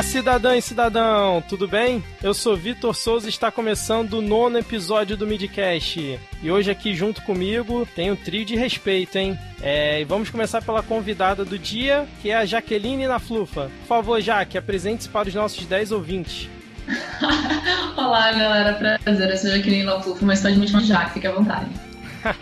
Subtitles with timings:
[0.00, 2.02] Olá, cidadã e cidadão, tudo bem?
[2.22, 6.18] Eu sou Vitor Souza e está começando o nono episódio do Midcast.
[6.42, 9.38] E hoje aqui junto comigo tem um trio de respeito, hein?
[9.60, 13.70] É, e vamos começar pela convidada do dia, que é a Jaqueline na Flufa.
[13.80, 16.48] Por favor, Jaque, apresente-se para os nossos 10 ouvintes.
[17.94, 19.30] Olá, galera, prazer.
[19.30, 21.68] Eu sou a Jaqueline na Flufa, mas pode me chamar Jaque, fique à vontade.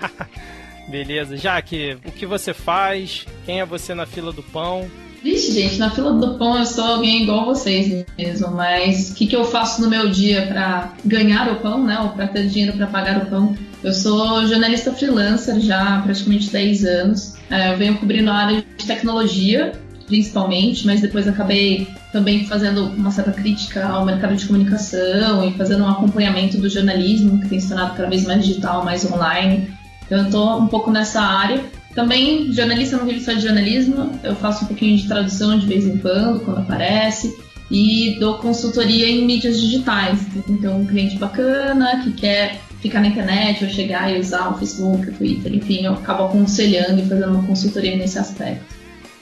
[0.88, 1.36] Beleza.
[1.36, 3.26] Jaque, o que você faz?
[3.44, 4.88] Quem é você na fila do pão?
[5.22, 9.26] Vixe, gente, na fila do pão eu sou alguém igual vocês mesmo, mas o que,
[9.26, 11.98] que eu faço no meu dia para ganhar o pão, né?
[12.00, 13.56] Ou para ter dinheiro para pagar o pão?
[13.82, 17.34] Eu sou jornalista freelancer já há praticamente 10 anos.
[17.50, 19.72] É, eu venho cobrindo a área de tecnologia,
[20.06, 25.84] principalmente, mas depois acabei também fazendo uma certa crítica ao mercado de comunicação e fazendo
[25.84, 29.70] um acompanhamento do jornalismo, que tem se tornado cada vez mais digital, mais online.
[30.06, 31.62] Então eu estou um pouco nessa área.
[31.98, 35.98] Também jornalista no revista de jornalismo, eu faço um pouquinho de tradução de vez em
[35.98, 37.36] quando, quando aparece,
[37.68, 40.20] e dou consultoria em mídias digitais.
[40.48, 45.08] Então, um cliente bacana que quer ficar na internet ou chegar e usar o Facebook,
[45.08, 48.76] o Twitter, enfim, eu acabo aconselhando e fazendo uma consultoria nesse aspecto.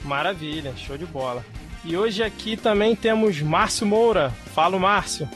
[0.05, 1.43] Maravilha, show de bola.
[1.83, 4.31] E hoje aqui também temos Márcio Moura.
[4.53, 5.27] Fala, Márcio.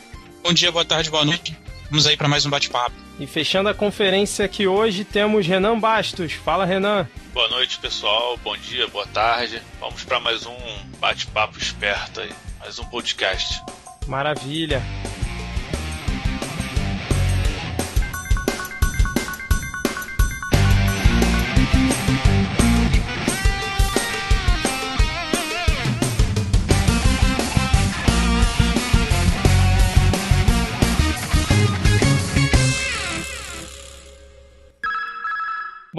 [0.43, 1.57] Bom dia, boa tarde, boa noite.
[1.89, 2.95] Vamos aí para mais um bate-papo.
[3.21, 6.33] E fechando a conferência aqui hoje, temos Renan Bastos.
[6.33, 7.07] Fala, Renan.
[7.31, 8.35] Boa noite, pessoal.
[8.37, 9.61] Bom dia, boa tarde.
[9.79, 10.57] Vamos para mais um
[10.99, 13.61] bate-papo esperto aí, mais um podcast.
[14.07, 14.81] Maravilha.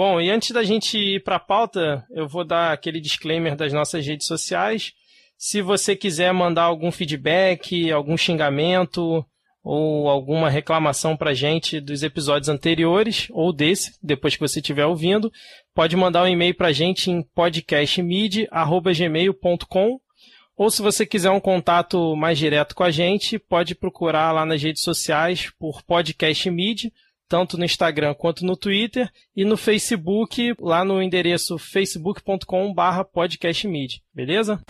[0.05, 3.71] Bom, e antes da gente ir para a pauta, eu vou dar aquele disclaimer das
[3.71, 4.91] nossas redes sociais.
[5.37, 9.25] Se você quiser mandar algum feedback, algum xingamento
[9.63, 15.31] ou alguma reclamação para gente dos episódios anteriores ou desse, depois que você estiver ouvindo,
[15.73, 20.01] pode mandar um e-mail para gente em podcastmid@gmail.com
[20.57, 24.61] ou se você quiser um contato mais direto com a gente, pode procurar lá nas
[24.61, 26.91] redes sociais por podcastmid
[27.33, 34.61] tanto no Instagram quanto no Twitter e no Facebook, lá no endereço facebook.com/barra podcastmid, beleza?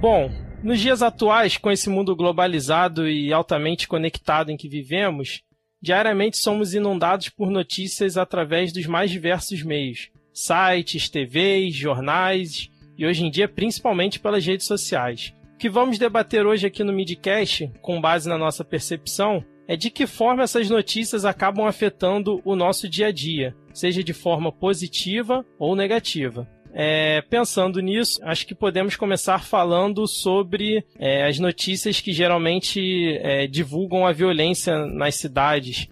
[0.00, 0.28] Bom,
[0.60, 5.42] nos dias atuais, com esse mundo globalizado e altamente conectado em que vivemos,
[5.80, 13.24] diariamente somos inundados por notícias através dos mais diversos meios: sites, TVs, jornais e hoje
[13.24, 15.32] em dia principalmente pelas redes sociais.
[15.58, 20.06] Que vamos debater hoje aqui no Midcast, com base na nossa percepção, é de que
[20.06, 25.74] forma essas notícias acabam afetando o nosso dia a dia, seja de forma positiva ou
[25.74, 26.46] negativa.
[26.76, 33.46] É, pensando nisso, acho que podemos começar falando sobre é, as notícias que geralmente é,
[33.46, 35.88] divulgam a violência nas cidades.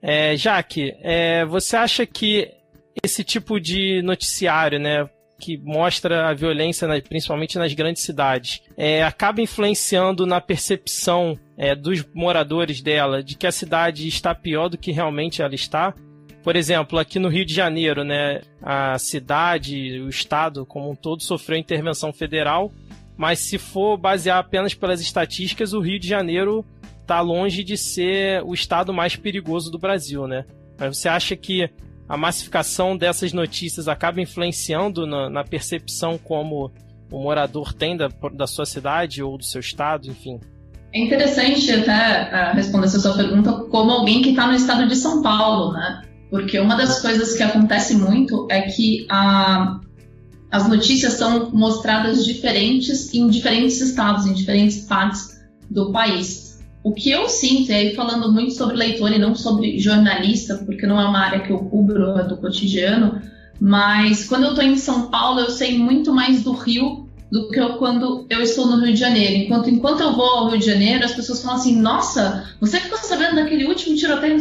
[0.00, 2.48] É, Jaque, é, você acha que
[3.02, 5.08] esse tipo de noticiário, né,
[5.40, 12.04] que mostra a violência, principalmente nas grandes cidades, é, acaba influenciando na percepção é, dos
[12.14, 15.94] moradores dela de que a cidade está pior do que realmente ela está.
[16.42, 21.22] Por exemplo, aqui no Rio de Janeiro, né, a cidade, o estado como um todo
[21.22, 22.72] sofreu intervenção federal,
[23.16, 26.64] mas se for basear apenas pelas estatísticas, o Rio de Janeiro
[27.00, 30.44] está longe de ser o estado mais perigoso do Brasil, né?
[30.78, 31.68] Mas você acha que
[32.10, 36.72] a massificação dessas notícias acaba influenciando na, na percepção como
[37.08, 40.40] o morador tem da, da sua cidade ou do seu estado, enfim?
[40.92, 44.96] É interessante até uh, responder essa sua pergunta como alguém que está no estado de
[44.96, 46.02] São Paulo, né?
[46.28, 49.78] Porque uma das coisas que acontece muito é que a,
[50.50, 56.49] as notícias são mostradas diferentes em diferentes estados, em diferentes partes do país.
[56.82, 60.86] O que eu sinto, e aí falando muito sobre leitor e não sobre jornalista, porque
[60.86, 63.20] não é uma área que eu cubro é do cotidiano,
[63.60, 67.60] mas quando eu estou em São Paulo, eu sei muito mais do Rio do que
[67.60, 69.34] eu, quando eu estou no Rio de Janeiro.
[69.34, 72.98] Enquanto, enquanto eu vou ao Rio de Janeiro, as pessoas falam assim: Nossa, você ficou
[72.98, 74.38] sabendo daquele último tiroteio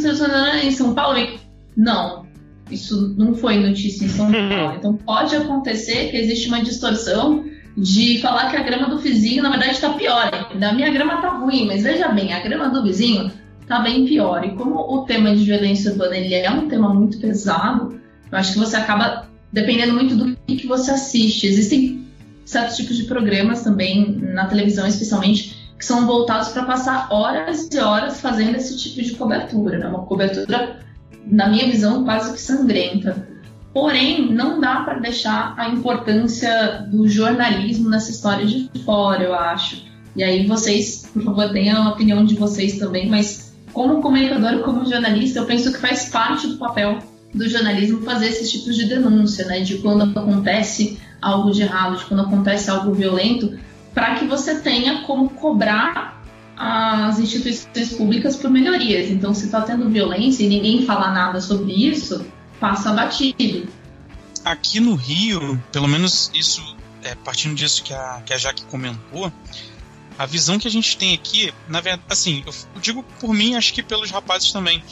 [0.63, 1.19] em São Paulo?
[1.19, 1.37] E,
[1.75, 2.25] não,
[2.71, 4.75] isso não foi notícia em São Paulo.
[4.79, 7.43] Então pode acontecer que existe uma distorção
[7.77, 10.29] de falar que a grama do vizinho, na verdade, está pior.
[10.61, 13.31] A minha grama está ruim, mas veja bem, a grama do vizinho
[13.61, 14.43] está bem pior.
[14.43, 17.99] E como o tema de violência urbana ele é um tema muito pesado,
[18.31, 21.47] eu acho que você acaba dependendo muito do que você assiste.
[21.47, 22.07] Existem
[22.45, 27.79] certos tipos de programas também na televisão, especialmente, que são voltados para passar horas e
[27.79, 29.87] horas fazendo esse tipo de cobertura, né?
[29.87, 30.79] uma cobertura,
[31.25, 33.27] na minha visão, quase que sangrenta.
[33.73, 39.83] Porém, não dá para deixar a importância do jornalismo nessa história de fora, eu acho.
[40.15, 44.85] E aí vocês, por favor, tenham a opinião de vocês também, mas como comunicador, como
[44.85, 46.99] jornalista, eu penso que faz parte do papel
[47.33, 49.59] do jornalismo fazer esses tipos de denúncia, né?
[49.59, 53.57] De quando acontece algo de errado, de quando acontece algo violento,
[53.93, 56.19] para que você tenha como cobrar
[56.57, 59.09] as instituições públicas por melhorias.
[59.09, 62.25] Então, se está tendo violência e ninguém fala nada sobre isso,
[62.59, 63.71] passa batido.
[64.43, 66.61] Aqui no Rio, pelo menos isso,
[67.03, 69.31] é, partindo disso que a, que a Jaque comentou,
[70.17, 73.73] a visão que a gente tem aqui, na verdade, assim, eu, digo por mim, acho
[73.73, 74.83] que pelos rapazes também,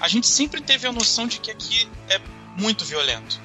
[0.00, 2.20] a gente sempre teve a noção de que aqui é
[2.56, 3.40] muito violento.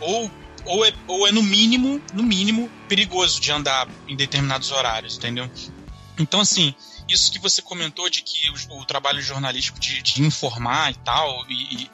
[0.00, 0.30] Ou,
[0.66, 5.50] ou, é, ou é no mínimo, no mínimo, perigoso de andar em determinados horários, entendeu?
[6.18, 6.74] Então, assim,
[7.08, 11.44] isso que você comentou de que o, o trabalho jornalístico de, de, informar e tal,
[11.48, 11.90] e, e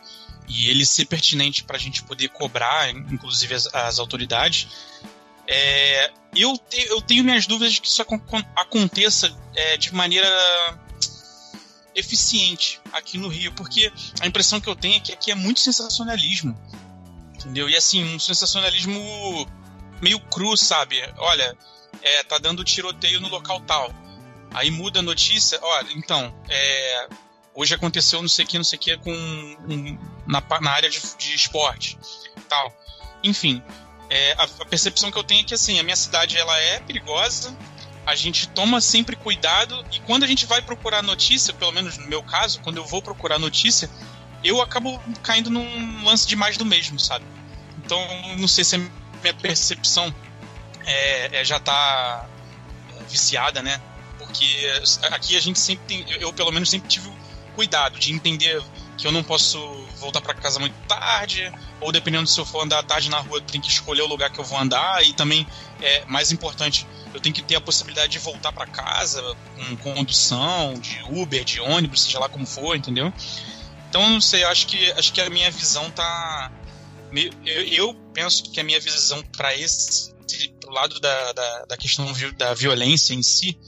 [0.48, 4.68] ele ser pertinente para a gente poder cobrar, inclusive as, as autoridades,
[5.46, 8.02] é, eu, te, eu tenho minhas dúvidas de que isso
[8.56, 10.28] aconteça é, de maneira
[11.94, 15.60] eficiente aqui no Rio, porque a impressão que eu tenho é que aqui é muito
[15.60, 16.56] sensacionalismo.
[17.34, 17.68] Entendeu?
[17.68, 18.98] E assim, um sensacionalismo
[20.00, 21.02] meio cru, sabe?
[21.18, 21.56] Olha,
[22.00, 23.92] é, tá dando tiroteio no local tal.
[24.54, 27.08] Aí muda a notícia, olha, então, é,
[27.54, 30.88] hoje aconteceu não sei o que, não sei o que com um, na, na área
[30.90, 31.98] de, de esporte,
[32.48, 32.72] tal.
[33.22, 33.62] Enfim,
[34.10, 36.80] é, a, a, percepção que eu tenho é que assim, a minha cidade ela é
[36.80, 37.56] perigosa,
[38.04, 42.06] a gente toma sempre cuidado e quando a gente vai procurar notícia, pelo menos no
[42.08, 43.88] meu caso, quando eu vou procurar notícia,
[44.42, 47.24] eu acabo caindo num lance de mais do mesmo, sabe?
[47.84, 48.00] Então,
[48.38, 50.12] não sei se a minha percepção
[50.84, 52.26] é, é, já tá
[53.08, 53.80] viciada, né?
[54.18, 54.44] Porque
[55.10, 57.10] aqui a gente sempre tem, eu pelo menos sempre tive
[57.54, 58.62] cuidado de entender
[59.02, 59.58] que eu não posso
[59.98, 63.40] voltar para casa muito tarde, ou dependendo se eu for andar tarde na rua, eu
[63.40, 65.44] tenho que escolher o lugar que eu vou andar, e também,
[65.80, 69.20] é mais importante, eu tenho que ter a possibilidade de voltar para casa
[69.56, 73.12] com condução, de Uber, de ônibus, seja lá como for, entendeu?
[73.88, 76.52] Então, não sei, acho que, acho que a minha visão tá.
[77.44, 80.14] Eu, eu penso que a minha visão para esse,
[80.60, 82.06] pro lado da, da, da questão
[82.36, 83.58] da violência em si,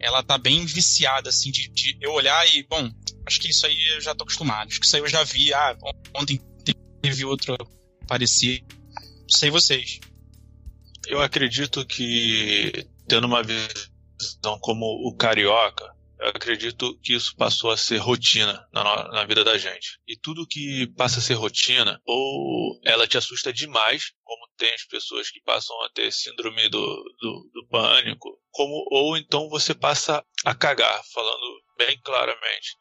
[0.00, 2.90] ela tá bem viciada, assim, de, de, eu olhar e, bom,
[3.26, 4.68] acho que isso aí eu já tô acostumado.
[4.68, 5.76] Acho que isso aí eu já vi, ah,
[6.14, 6.40] ontem
[7.02, 7.56] teve outro
[8.06, 8.66] parecido.
[9.28, 9.98] Sei vocês.
[11.06, 17.76] Eu acredito que, tendo uma visão como o carioca, eu acredito que isso passou a
[17.76, 20.00] ser rotina na, na, vida da gente.
[20.08, 24.84] E tudo que passa a ser rotina, ou ela te assusta demais, como tem as
[24.84, 26.78] pessoas que passam a ter síndrome do,
[27.20, 32.74] do, do pânico, como ou então você passa a cagar, falando bem claramente.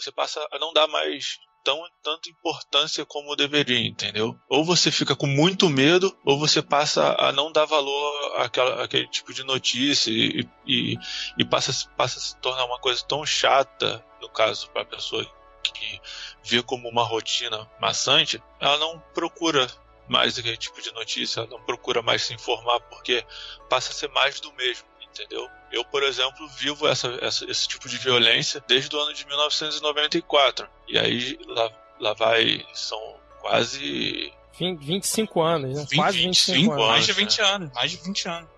[0.00, 4.34] Você passa a não dar mais tão tanta importância como deveria, entendeu?
[4.48, 9.06] Ou você fica com muito medo, ou você passa a não dar valor àquela, àquele
[9.08, 10.96] tipo de notícia e, e,
[11.36, 15.24] e passa, passa a se tornar uma coisa tão chata, no caso, para a pessoa
[15.62, 16.00] que
[16.42, 19.70] vê como uma rotina maçante, ela não procura
[20.08, 23.24] mais aquele tipo de notícia, ela não procura mais se informar, porque
[23.68, 25.48] passa a ser mais do mesmo entendeu?
[25.72, 30.68] Eu, por exemplo, vivo essa, essa, esse tipo de violência desde o ano de 1994.
[30.88, 32.98] E aí lá, lá vai, são
[33.40, 35.86] quase 25 anos, né?
[35.88, 36.88] 20, Quase 25, 25 anos.
[36.88, 37.46] Mais de 20 né?
[37.46, 38.50] anos, mais de 20 anos.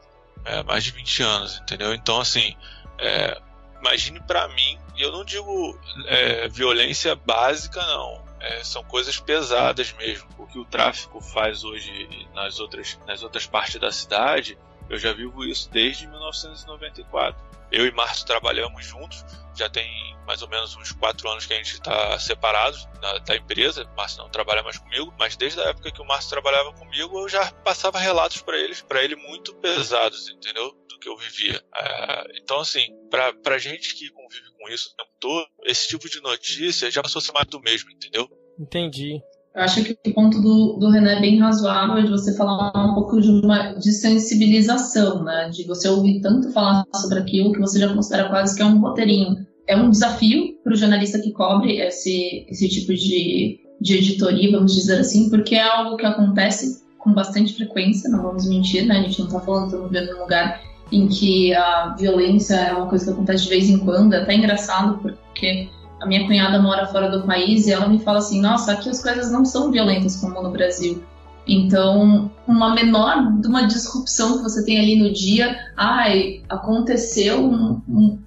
[0.45, 1.95] É, mais de 20 anos, entendeu?
[1.95, 2.57] Então, assim,
[2.99, 3.41] é,
[3.79, 8.23] imagine para mim, e eu não digo é, violência básica, não.
[8.41, 10.29] É, são coisas pesadas mesmo.
[10.37, 14.59] O que o tráfico faz hoje nas outras, nas outras partes da cidade
[14.93, 17.43] eu já vivo isso desde 1994.
[17.73, 19.25] Eu e Márcio trabalhamos juntos,
[19.57, 19.91] já tem
[20.27, 23.85] mais ou menos uns quatro anos que a gente está separados da, da, empresa.
[23.85, 27.19] O Márcio não trabalha mais comigo, mas desde a época que o Márcio trabalhava comigo,
[27.19, 30.71] eu já passava relatos para eles, para ele muito pesados, entendeu?
[30.87, 31.65] Do que eu vivia.
[31.75, 36.21] É, então, assim, para gente que convive com isso o tempo todo, esse tipo de
[36.21, 38.29] notícia já passou a ser mais do mesmo, entendeu?
[38.59, 39.23] Entendi.
[39.55, 43.21] Eu acho que o ponto do, do é bem razoável de você falar um pouco
[43.21, 45.51] de uma sensibilização, né?
[45.51, 48.81] De você ouvir tanto falar sobre aquilo que você já considera quase que é um
[48.81, 49.47] roteirinho.
[49.67, 54.75] É um desafio para o jornalista que cobre esse, esse tipo de, de editoria, vamos
[54.75, 59.01] dizer assim, porque é algo que acontece com bastante frequência, não vamos mentir, né?
[59.01, 62.87] A gente não está falando, estamos vendo um lugar em que a violência é uma
[62.87, 65.69] coisa que acontece de vez em quando, é até engraçado, porque
[66.03, 69.01] a minha cunhada mora fora do país e ela me fala assim: nossa, aqui as
[69.01, 71.03] coisas não são violentas como no Brasil.
[71.47, 77.81] Então, uma menor de uma disrupção que você tem ali no dia, ai, aconteceu um,
[77.89, 78.19] um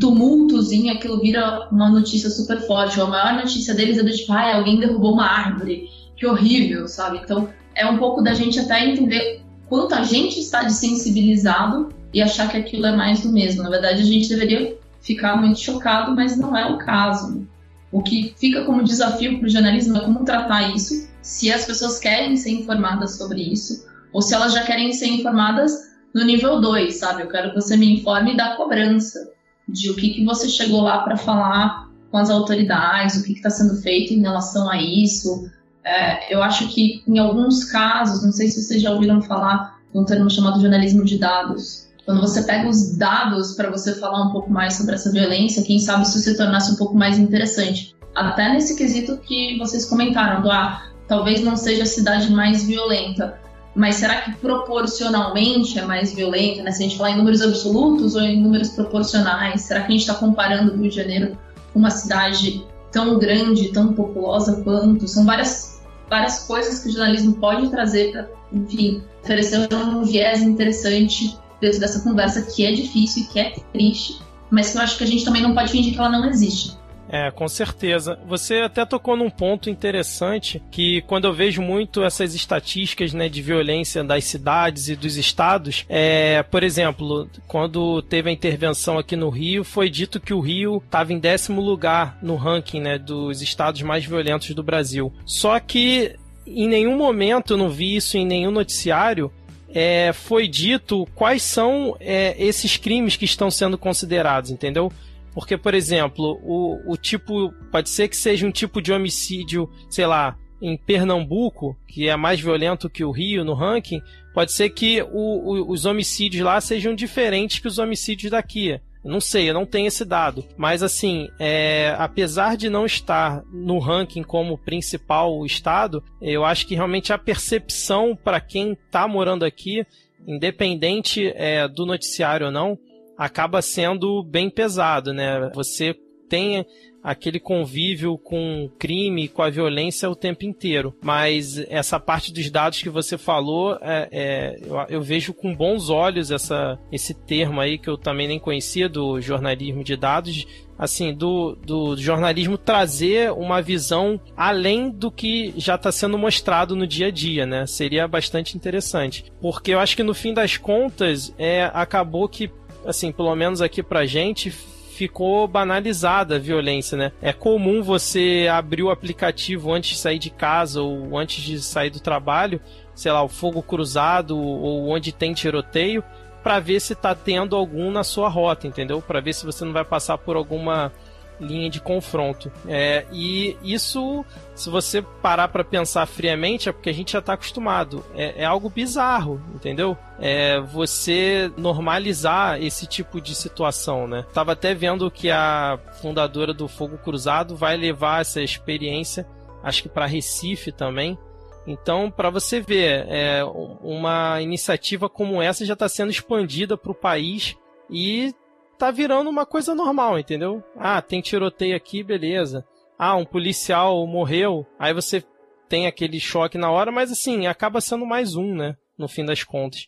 [0.00, 2.98] tumultozinho, aquilo vira uma notícia super forte.
[3.00, 5.88] Ou a maior notícia deles é do tipo, ai, alguém derrubou uma árvore.
[6.16, 7.20] que horrível, sabe?
[7.22, 12.48] Então é um pouco da gente até entender quanto a gente está desensibilizado e achar
[12.48, 13.62] que aquilo é mais do mesmo.
[13.62, 17.46] Na verdade, a gente deveria ficar muito chocado, mas não é o caso.
[17.92, 21.98] O que fica como desafio para o jornalismo é como tratar isso, se as pessoas
[21.98, 25.72] querem ser informadas sobre isso, ou se elas já querem ser informadas
[26.14, 27.22] no nível 2, sabe?
[27.22, 29.30] Eu quero que você me informe da cobrança,
[29.68, 33.50] de o que, que você chegou lá para falar com as autoridades, o que está
[33.50, 35.50] sendo feito em relação a isso.
[35.84, 39.98] É, eu acho que em alguns casos, não sei se vocês já ouviram falar de
[39.98, 41.85] um termo chamado jornalismo de dados.
[42.06, 45.80] Quando você pega os dados para você falar um pouco mais sobre essa violência, quem
[45.80, 47.96] sabe isso se tornasse um pouco mais interessante.
[48.14, 53.40] Até nesse quesito que vocês comentaram, do ah, talvez não seja a cidade mais violenta,
[53.74, 56.62] mas será que proporcionalmente é mais violenta?
[56.62, 56.70] Né?
[56.70, 60.02] Se a gente falar em números absolutos ou em números proporcionais, será que a gente
[60.02, 61.36] está comparando o Rio de Janeiro
[61.72, 65.08] com uma cidade tão grande, tão populosa quanto?
[65.08, 71.36] São várias, várias coisas que o jornalismo pode trazer para, enfim, oferecer um viés interessante
[71.78, 74.18] dessa conversa que é difícil e que é triste,
[74.50, 76.76] mas que eu acho que a gente também não pode fingir que ela não existe.
[77.08, 78.18] É, com certeza.
[78.26, 83.40] Você até tocou num ponto interessante que quando eu vejo muito essas estatísticas né, de
[83.42, 89.28] violência das cidades e dos estados, é, por exemplo, quando teve a intervenção aqui no
[89.28, 93.82] Rio, foi dito que o Rio estava em décimo lugar no ranking né, dos estados
[93.82, 95.12] mais violentos do Brasil.
[95.24, 99.30] Só que em nenhum momento eu não vi isso em nenhum noticiário.
[99.68, 104.90] É, foi dito quais são é, esses crimes que estão sendo considerados, entendeu?
[105.34, 107.52] Porque, por exemplo, o, o tipo.
[107.70, 112.40] Pode ser que seja um tipo de homicídio, sei lá, em Pernambuco, que é mais
[112.40, 114.00] violento que o Rio no ranking.
[114.32, 118.80] Pode ser que o, o, os homicídios lá sejam diferentes que os homicídios daqui.
[119.06, 120.44] Não sei, eu não tenho esse dado.
[120.56, 126.74] Mas assim, é, apesar de não estar no ranking como principal estado, eu acho que
[126.74, 129.86] realmente a percepção para quem está morando aqui,
[130.26, 132.78] independente é, do noticiário ou não,
[133.16, 135.50] acaba sendo bem pesado, né?
[135.54, 135.94] Você
[136.28, 136.66] tem
[137.06, 140.92] aquele convívio com o crime, com a violência o tempo inteiro.
[141.00, 145.88] Mas essa parte dos dados que você falou, é, é, eu, eu, vejo com bons
[145.88, 150.46] olhos essa, esse termo aí que eu também nem conhecia do jornalismo de dados.
[150.76, 156.86] Assim, do, do jornalismo trazer uma visão além do que já está sendo mostrado no
[156.86, 157.66] dia a dia, né?
[157.66, 159.24] Seria bastante interessante.
[159.40, 162.50] Porque eu acho que no fim das contas, é, acabou que
[162.84, 164.52] assim, pelo menos aqui pra gente,
[164.96, 167.12] ficou banalizada a violência, né?
[167.20, 171.90] É comum você abrir o aplicativo antes de sair de casa ou antes de sair
[171.90, 172.60] do trabalho,
[172.94, 176.02] sei lá, o fogo cruzado ou onde tem tiroteio,
[176.42, 179.02] para ver se tá tendo algum na sua rota, entendeu?
[179.02, 180.92] Para ver se você não vai passar por alguma
[181.40, 182.50] linha de confronto.
[182.68, 184.24] É, e isso,
[184.54, 188.04] se você parar para pensar friamente, é porque a gente já está acostumado.
[188.14, 189.96] É, é, algo bizarro, entendeu?
[190.18, 194.24] É você normalizar esse tipo de situação, né?
[194.32, 199.26] Tava até vendo que a fundadora do Fogo Cruzado vai levar essa experiência,
[199.62, 201.18] acho que para Recife também.
[201.66, 206.94] Então, para você ver, é, uma iniciativa como essa já está sendo expandida para o
[206.94, 207.56] país
[207.90, 208.32] e
[208.78, 210.62] tá virando uma coisa normal, entendeu?
[210.76, 212.64] Ah, tem tiroteio aqui, beleza.
[212.98, 215.24] Ah, um policial morreu, aí você
[215.68, 218.76] tem aquele choque na hora, mas assim, acaba sendo mais um, né?
[218.96, 219.86] No fim das contas.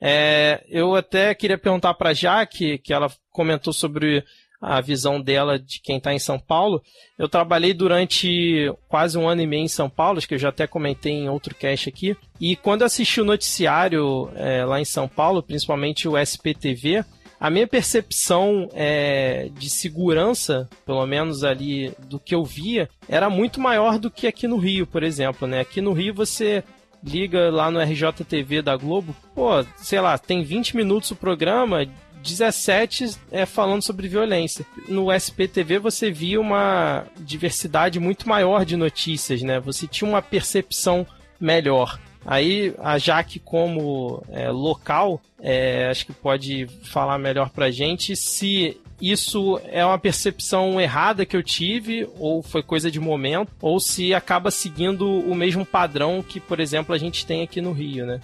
[0.00, 4.24] É, eu até queria perguntar para Jaque, que ela comentou sobre
[4.60, 6.82] a visão dela de quem está em São Paulo.
[7.18, 10.48] Eu trabalhei durante quase um ano e meio em São Paulo, acho que eu já
[10.48, 12.16] até comentei em outro cast aqui.
[12.40, 17.04] E quando assisti o noticiário é, lá em São Paulo, principalmente o SPTV,
[17.38, 23.60] a minha percepção é, de segurança, pelo menos ali do que eu via, era muito
[23.60, 25.60] maior do que aqui no Rio, por exemplo, né?
[25.60, 26.64] Aqui no Rio você
[27.04, 31.86] liga lá no RJTV da Globo, pô, sei lá, tem 20 minutos o programa,
[32.22, 34.66] 17 é falando sobre violência.
[34.88, 39.60] No SPTV você via uma diversidade muito maior de notícias, né?
[39.60, 41.06] Você tinha uma percepção
[41.38, 42.00] melhor.
[42.26, 48.76] Aí a Jaque, como é, local, é, acho que pode falar melhor pra gente se
[49.00, 54.14] isso é uma percepção errada que eu tive, ou foi coisa de momento, ou se
[54.14, 58.20] acaba seguindo o mesmo padrão que, por exemplo, a gente tem aqui no Rio, né?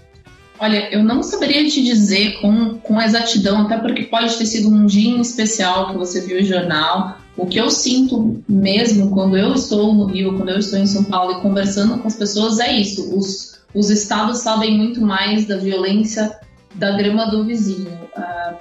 [0.59, 4.87] Olha, eu não saberia te dizer com, com exatidão, até porque pode ter sido um
[4.87, 7.19] dia em especial que você viu o jornal.
[7.37, 11.05] O que eu sinto mesmo quando eu estou no Rio, quando eu estou em São
[11.05, 13.17] Paulo e conversando com as pessoas é isso.
[13.17, 16.39] Os, os estados sabem muito mais da violência
[16.75, 17.91] da grama do vizinho.
[18.17, 18.57] Uh,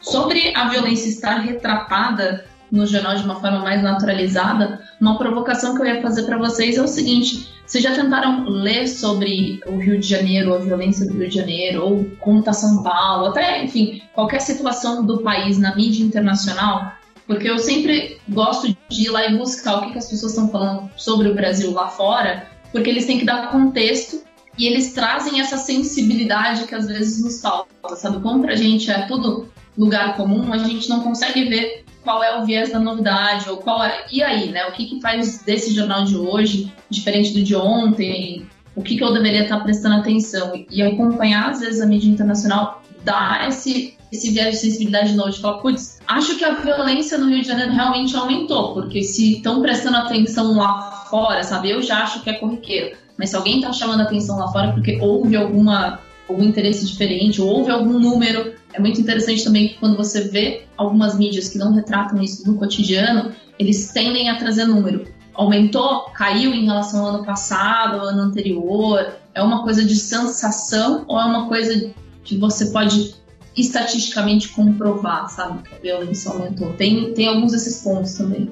[0.00, 5.82] sobre a violência estar retratada no jornal de uma forma mais naturalizada, uma provocação que
[5.82, 9.98] eu ia fazer para vocês é o seguinte: vocês já tentaram ler sobre o Rio
[9.98, 14.02] de Janeiro, a violência do Rio de Janeiro, ou como está São Paulo, até, enfim,
[14.14, 16.92] qualquer situação do país na mídia internacional?
[17.26, 20.48] Porque eu sempre gosto de ir lá e buscar o que, que as pessoas estão
[20.48, 24.25] falando sobre o Brasil lá fora, porque eles têm que dar contexto
[24.58, 28.20] e eles trazem essa sensibilidade que às vezes nos falta, sabe?
[28.20, 32.44] Como pra gente é tudo lugar comum, a gente não consegue ver qual é o
[32.44, 34.06] viés da novidade, ou qual é.
[34.10, 34.66] E aí, né?
[34.66, 38.46] O que, que faz desse jornal de hoje diferente do de ontem?
[38.74, 40.52] O que, que eu deveria estar prestando atenção?
[40.70, 45.30] E acompanhar, às vezes, a mídia internacional dá esse, esse viés de sensibilidade de novo,
[45.30, 49.36] de falar, putz, acho que a violência no Rio de Janeiro realmente aumentou, porque se
[49.36, 51.70] estão prestando atenção lá fora, sabe?
[51.70, 52.96] Eu já acho que é corriqueiro.
[53.18, 57.48] Mas se alguém está chamando atenção lá fora porque houve alguma algum interesse diferente, ou
[57.48, 58.54] houve algum número.
[58.72, 62.58] É muito interessante também que quando você vê algumas mídias que não retratam isso no
[62.58, 65.04] cotidiano, eles tendem a trazer número.
[65.34, 69.14] Aumentou, caiu em relação ao ano passado, ao ano anterior?
[69.34, 71.90] É uma coisa de sensação ou é uma coisa
[72.24, 73.14] que você pode
[73.56, 75.62] estatisticamente comprovar, sabe?
[75.62, 76.72] Que a violência aumentou.
[76.74, 78.50] Tem, tem alguns desses pontos também.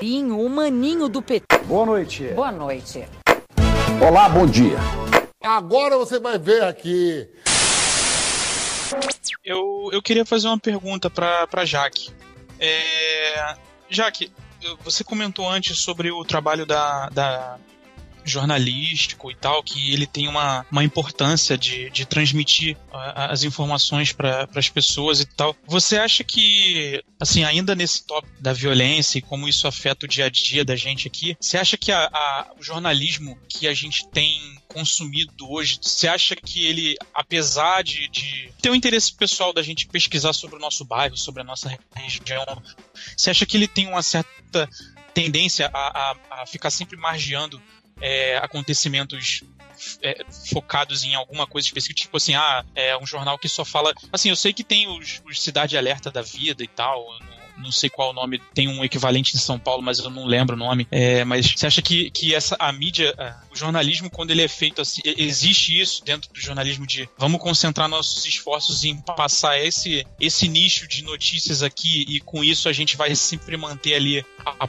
[0.00, 1.58] O maninho do PT.
[1.66, 2.24] Boa noite.
[2.34, 3.04] Boa noite.
[4.06, 4.78] Olá, bom dia.
[5.42, 7.28] Agora você vai ver aqui.
[9.44, 12.10] Eu, eu queria fazer uma pergunta para Jaque.
[12.60, 13.54] É,
[13.88, 14.30] Jaque,
[14.84, 17.58] você comentou antes sobre o trabalho da, da
[18.28, 24.48] jornalístico e tal, que ele tem uma, uma importância de, de transmitir as informações para
[24.54, 25.56] as pessoas e tal.
[25.66, 30.26] Você acha que, assim, ainda nesse tópico da violência e como isso afeta o dia
[30.26, 34.06] a dia da gente aqui, você acha que a, a, o jornalismo que a gente
[34.08, 39.52] tem consumido hoje, você acha que ele, apesar de, de ter o um interesse pessoal
[39.52, 42.62] da gente pesquisar sobre o nosso bairro, sobre a nossa região,
[43.16, 44.68] você acha que ele tem uma certa
[45.14, 47.60] tendência a, a, a ficar sempre margeando
[48.00, 49.42] é, acontecimentos
[50.02, 53.92] é, focados em alguma coisa específica, tipo assim, ah, é um jornal que só fala.
[54.12, 57.06] Assim, eu sei que tem os, os Cidade Alerta da Vida e tal,
[57.56, 60.54] não, sei qual o nome, tem um equivalente em São Paulo, mas eu não lembro
[60.54, 60.86] o nome.
[60.90, 63.14] É, mas você acha que, que essa, a mídia,
[63.52, 67.88] o jornalismo, quando ele é feito assim, existe isso dentro do jornalismo de vamos concentrar
[67.88, 72.96] nossos esforços em passar esse, esse nicho de notícias aqui e com isso a gente
[72.96, 74.68] vai sempre manter ali a, a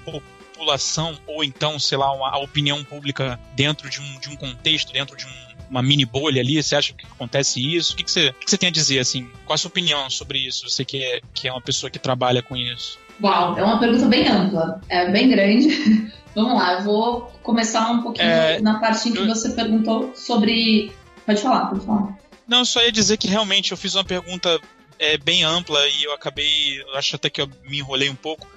[0.60, 4.92] população, ou então, sei lá, uma, a opinião pública dentro de um, de um contexto,
[4.92, 5.30] dentro de um,
[5.70, 6.62] uma mini bolha ali?
[6.62, 7.94] Você acha que acontece isso?
[7.94, 9.30] O que, que, você, que você tem a dizer, assim?
[9.46, 10.70] Qual a sua opinião sobre isso?
[10.70, 13.00] Você que é, que é uma pessoa que trabalha com isso.
[13.22, 16.12] Uau, é uma pergunta bem ampla, é bem grande.
[16.36, 19.28] Vamos lá, eu vou começar um pouquinho é, na parte em que eu...
[19.28, 20.92] você perguntou sobre.
[21.26, 22.18] Pode falar, pode falar.
[22.48, 24.60] Não, só ia dizer que realmente eu fiz uma pergunta
[24.98, 26.84] é, bem ampla e eu acabei.
[26.94, 28.48] Acho até que eu me enrolei um pouco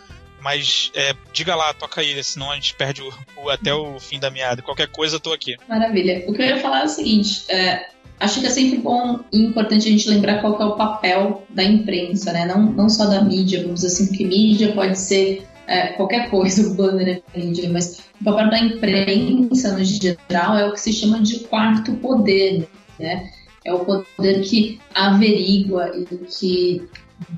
[0.43, 4.19] mas é, diga lá, toca aí, senão a gente perde o, o, até o fim
[4.19, 4.61] da meada.
[4.61, 5.57] Qualquer coisa, tô aqui.
[5.69, 6.25] Maravilha.
[6.27, 9.43] O que eu ia falar é o seguinte: é, acho que é sempre bom e
[9.43, 12.45] importante a gente lembrar qual é o papel da imprensa, né?
[12.45, 16.69] Não, não só da mídia, vamos dizer assim, porque mídia pode ser é, qualquer coisa,
[16.69, 20.93] o banner é mídia, mas o papel da imprensa, no geral, é o que se
[20.93, 23.31] chama de quarto poder, né?
[23.65, 26.89] É o poder que averigua e que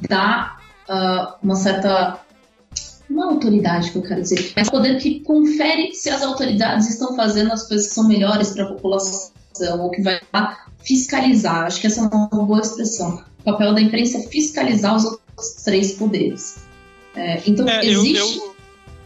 [0.08, 0.56] dá
[0.88, 2.23] uh, uma certa
[3.08, 7.52] não autoridade que eu quero dizer, mas poder que confere se as autoridades estão fazendo
[7.52, 9.30] as coisas que são melhores para a população,
[9.78, 10.20] ou que vai
[10.82, 11.66] fiscalizar.
[11.66, 13.24] Acho que essa é uma boa expressão.
[13.40, 16.56] O papel da imprensa é fiscalizar os outros três poderes.
[17.14, 18.38] É, então, é, existe.
[18.38, 18.54] Eu,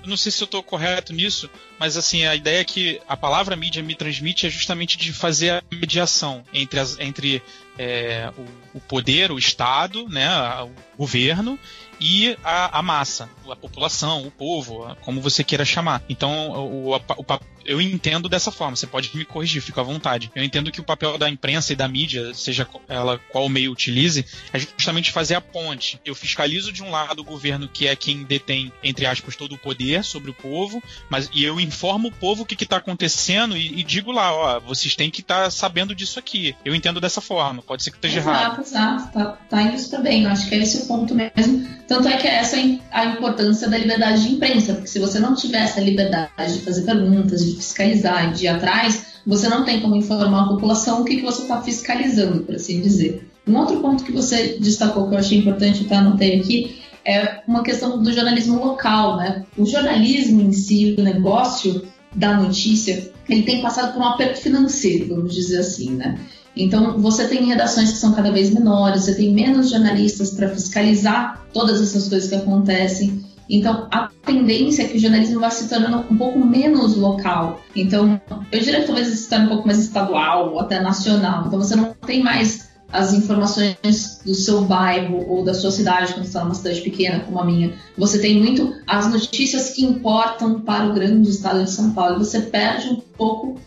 [0.02, 3.54] eu, não sei se eu estou correto nisso, mas assim, a ideia que a palavra
[3.54, 7.42] mídia me transmite é justamente de fazer a mediação entre, as, entre
[7.76, 10.28] é, o, o, poder, o Estado, né,
[10.62, 11.58] o governo
[12.00, 16.02] e a, a, massa, a população, o povo, como você queira chamar.
[16.08, 17.24] Então, o, o, o,
[17.68, 18.74] eu entendo dessa forma.
[18.74, 20.32] Você pode me corrigir, fica à vontade.
[20.34, 24.24] Eu entendo que o papel da imprensa e da mídia, seja ela qual meio utilize,
[24.52, 26.00] é justamente fazer a ponte.
[26.04, 29.58] Eu fiscalizo de um lado o governo, que é quem detém, entre aspas, todo o
[29.58, 33.80] poder sobre o povo, mas e eu informo o povo o que está acontecendo e,
[33.80, 36.56] e, digo lá, ó, vocês têm que estar tá sabendo disso aqui.
[36.64, 37.60] Eu entendo dessa forma.
[37.60, 38.62] Pode ser que esteja errado.
[38.62, 40.24] Exato, tá, tá indo super bem.
[40.24, 41.68] Eu acho que é esse o ponto mesmo.
[41.86, 45.34] Tanto é que essa é a importância da liberdade de imprensa, porque se você não
[45.34, 49.80] tivesse a liberdade de fazer perguntas, de fiscalizar e de ir atrás, você não tem
[49.80, 53.28] como informar a população o que, que você está fiscalizando, por assim dizer.
[53.46, 57.62] Um outro ponto que você destacou que eu achei importante, até anotei aqui, é uma
[57.62, 59.44] questão do jornalismo local, né?
[59.56, 61.82] O jornalismo em si, o negócio
[62.14, 66.18] da notícia, ele tem passado por um aperto financeiro, vamos dizer assim, né?
[66.56, 71.46] Então, você tem redações que são cada vez menores, você tem menos jornalistas para fiscalizar
[71.52, 73.24] todas essas coisas que acontecem.
[73.48, 77.60] Então, a tendência é que o jornalismo vá se tornando um pouco menos local.
[77.74, 78.20] Então,
[78.52, 81.44] eu diria que talvez se torne um pouco mais estadual ou até nacional.
[81.46, 86.24] Então, você não tem mais as informações do seu bairro ou da sua cidade, quando
[86.24, 87.74] está numa cidade pequena como a minha.
[87.96, 92.18] Você tem muito as notícias que importam para o grande estado de São Paulo.
[92.18, 93.60] Você perde um pouco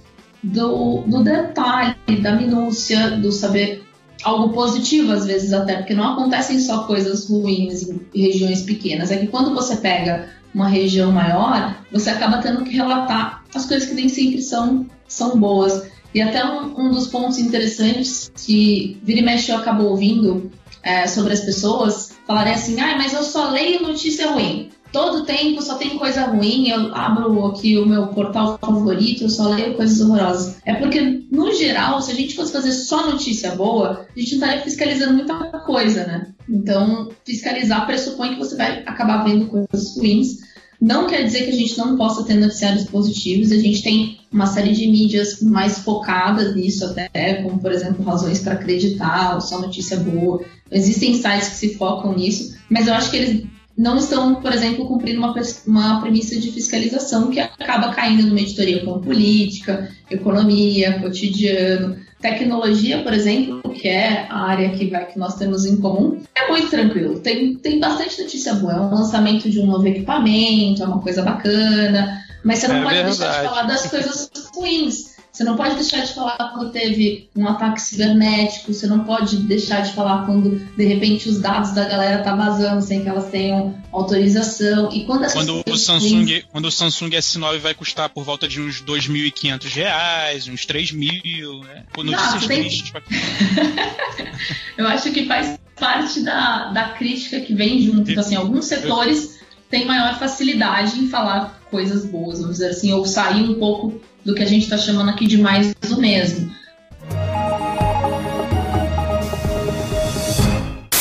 [0.44, 3.84] do, do detalhe, da minúcia, do saber
[4.24, 9.12] algo positivo às vezes até, porque não acontecem só coisas ruins em regiões pequenas.
[9.12, 13.88] É que quando você pega uma região maior, você acaba tendo que relatar as coisas
[13.88, 15.84] que nem sempre são, são boas.
[16.14, 20.52] E até um, um dos pontos interessantes que vira e mexe eu acabo ouvindo
[20.84, 25.62] é, sobre as pessoas falarem assim, ah, mas eu só leio notícia ruim todo tempo
[25.62, 30.02] só tem coisa ruim, eu abro aqui o meu portal favorito, eu só leio coisas
[30.02, 30.58] horrorosas.
[30.66, 34.42] É porque, no geral, se a gente fosse fazer só notícia boa, a gente não
[34.42, 36.28] estaria fiscalizando muita coisa, né?
[36.50, 40.40] Então, fiscalizar pressupõe que você vai acabar vendo coisas ruins.
[40.80, 44.48] Não quer dizer que a gente não possa ter noticiários positivos, a gente tem uma
[44.48, 49.62] série de mídias mais focadas nisso até, como por exemplo Razões para Acreditar, ou Só
[49.62, 50.44] Notícia Boa.
[50.72, 53.46] Existem sites que se focam nisso, mas eu acho que eles
[53.82, 55.34] não estão, por exemplo, cumprindo uma,
[55.66, 63.12] uma premissa de fiscalização que acaba caindo numa editoria como política, economia, cotidiano, tecnologia, por
[63.12, 67.20] exemplo, que é a área que, vai, que nós temos em comum, é muito tranquilo.
[67.22, 68.74] Tem, tem bastante notícia boa.
[68.74, 72.84] É um lançamento de um novo equipamento, é uma coisa bacana, mas você não é
[72.84, 73.18] pode verdade.
[73.18, 75.11] deixar de falar das coisas ruins.
[75.32, 79.80] Você não pode deixar de falar quando teve um ataque cibernético, você não pode deixar
[79.80, 83.82] de falar quando, de repente, os dados da galera tá vazando sem que elas tenham
[83.94, 84.92] autorização.
[84.92, 88.84] E quando, quando o Samsung, quando o Samsung S9 vai custar por volta de uns
[88.84, 91.86] 2.500 reais, uns 3.000, né?
[91.96, 92.62] Notícias tem...
[92.62, 92.92] tristes.
[94.78, 98.12] Eu acho que faz parte da, da crítica que vem junto.
[98.12, 99.40] Então, assim, alguns setores
[99.70, 104.34] têm maior facilidade em falar coisas boas, vamos dizer assim, ou sair um pouco do
[104.36, 106.52] que a gente está chamando aqui de mais do mesmo.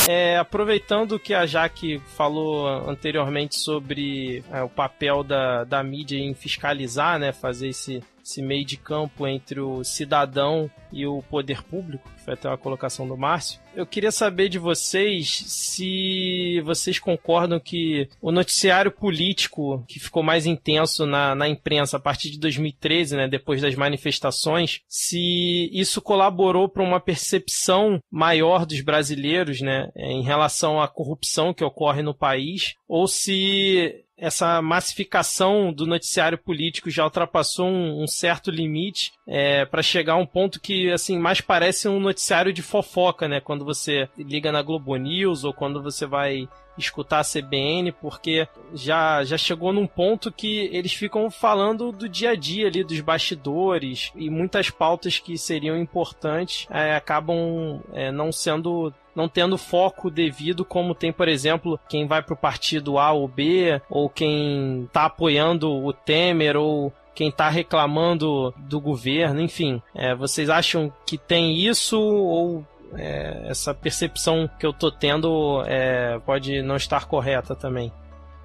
[0.08, 6.34] É, aproveitando que a Jaque falou anteriormente sobre é, o papel da, da mídia em
[6.34, 12.08] fiscalizar, né, fazer esse, esse meio de campo entre o cidadão e o poder público,
[12.16, 13.60] que foi até uma colocação do Márcio.
[13.74, 20.46] Eu queria saber de vocês se vocês concordam que o noticiário político que ficou mais
[20.46, 26.68] intenso na, na imprensa a partir de 2013, né, depois das manifestações, se isso colaborou
[26.68, 32.74] para uma percepção maior dos brasileiros né, em relação à corrupção que ocorre no país,
[32.88, 39.82] ou se essa massificação do noticiário político já ultrapassou um, um certo limite é, para
[39.82, 43.40] chegar a um ponto que assim mais parece um noticiário de fofoca, né?
[43.40, 49.22] Quando você liga na Globo News ou quando você vai escutar a CBN, porque já,
[49.24, 54.12] já chegou num ponto que eles ficam falando do dia a dia ali, dos bastidores,
[54.16, 60.64] e muitas pautas que seriam importantes é, acabam é, não sendo não tendo foco devido,
[60.64, 65.04] como tem, por exemplo, quem vai para o partido A ou B, ou quem está
[65.04, 69.82] apoiando o Temer, ou quem está reclamando do governo, enfim.
[69.94, 76.18] É, vocês acham que tem isso ou é, essa percepção que eu tô tendo é,
[76.24, 77.92] pode não estar correta também.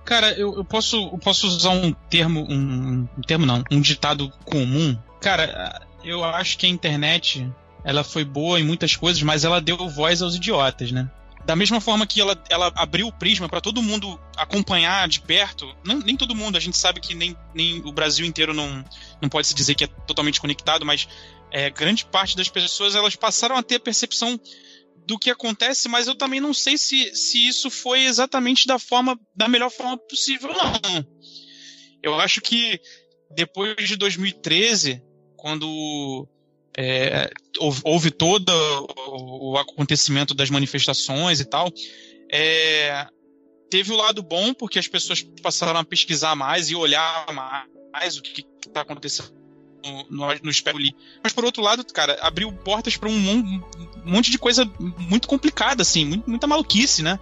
[0.03, 4.29] Cara, eu, eu, posso, eu posso usar um termo, um, um termo não, um ditado
[4.43, 4.97] comum.
[5.21, 7.49] Cara, eu acho que a internet
[7.85, 11.09] ela foi boa em muitas coisas, mas ela deu voz aos idiotas, né?
[11.45, 15.71] Da mesma forma que ela, ela abriu o prisma para todo mundo acompanhar de perto,
[15.85, 18.83] não, nem todo mundo, a gente sabe que nem, nem o Brasil inteiro não,
[19.21, 21.07] não pode se dizer que é totalmente conectado, mas
[21.51, 24.39] é, grande parte das pessoas elas passaram a ter a percepção
[25.05, 29.19] do que acontece, mas eu também não sei se, se isso foi exatamente da forma
[29.35, 31.05] da melhor forma possível, não.
[32.01, 32.81] Eu acho que
[33.29, 35.03] depois de 2013,
[35.37, 36.27] quando
[36.77, 37.29] é,
[37.83, 38.49] houve todo
[39.07, 41.71] o acontecimento das manifestações e tal,
[42.31, 43.07] é,
[43.69, 47.25] teve o lado bom, porque as pessoas passaram a pesquisar mais e olhar
[47.91, 49.33] mais o que está acontecendo
[50.09, 50.95] no, no, ali.
[51.23, 53.61] Mas por outro lado, cara, abriu portas para um, um,
[54.03, 57.19] monte de coisa muito complicada, assim, muita maluquice, né?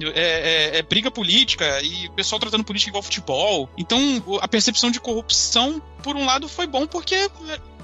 [0.00, 3.70] É, é, é, briga política e o pessoal tratando política igual futebol.
[3.78, 7.30] Então, a percepção de corrupção, por um lado, foi bom porque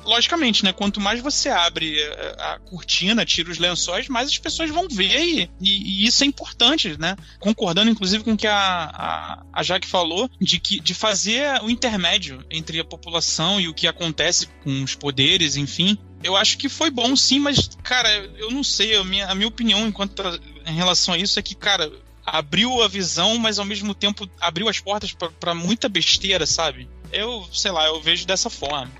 [0.04, 0.72] logicamente, né?
[0.72, 2.02] Quanto mais você abre
[2.38, 6.24] a, a, cortina, tira os lençóis, mais as pessoas vão ver e, e, e, isso
[6.24, 7.16] é importante, né?
[7.38, 11.70] Concordando, inclusive, com o que a, a, a Jaque falou, de, que, de fazer o
[11.70, 15.98] intermédio entre a população e o que acontece com os poderes, enfim.
[16.22, 18.94] Eu acho que foi bom, sim, mas, cara, eu não sei.
[18.96, 20.22] A minha, a minha opinião enquanto
[20.66, 21.90] em relação a isso é que, cara,
[22.24, 26.88] abriu a visão, mas ao mesmo tempo abriu as portas para muita besteira, sabe?
[27.12, 28.90] Eu, sei lá, eu vejo dessa forma.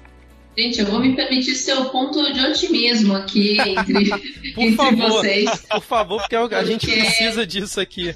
[0.59, 4.11] Gente, eu vou me permitir ser o ponto de otimismo aqui entre,
[4.53, 5.51] por entre favor, vocês.
[5.71, 8.15] Por favor, porque a gente precisa disso aqui.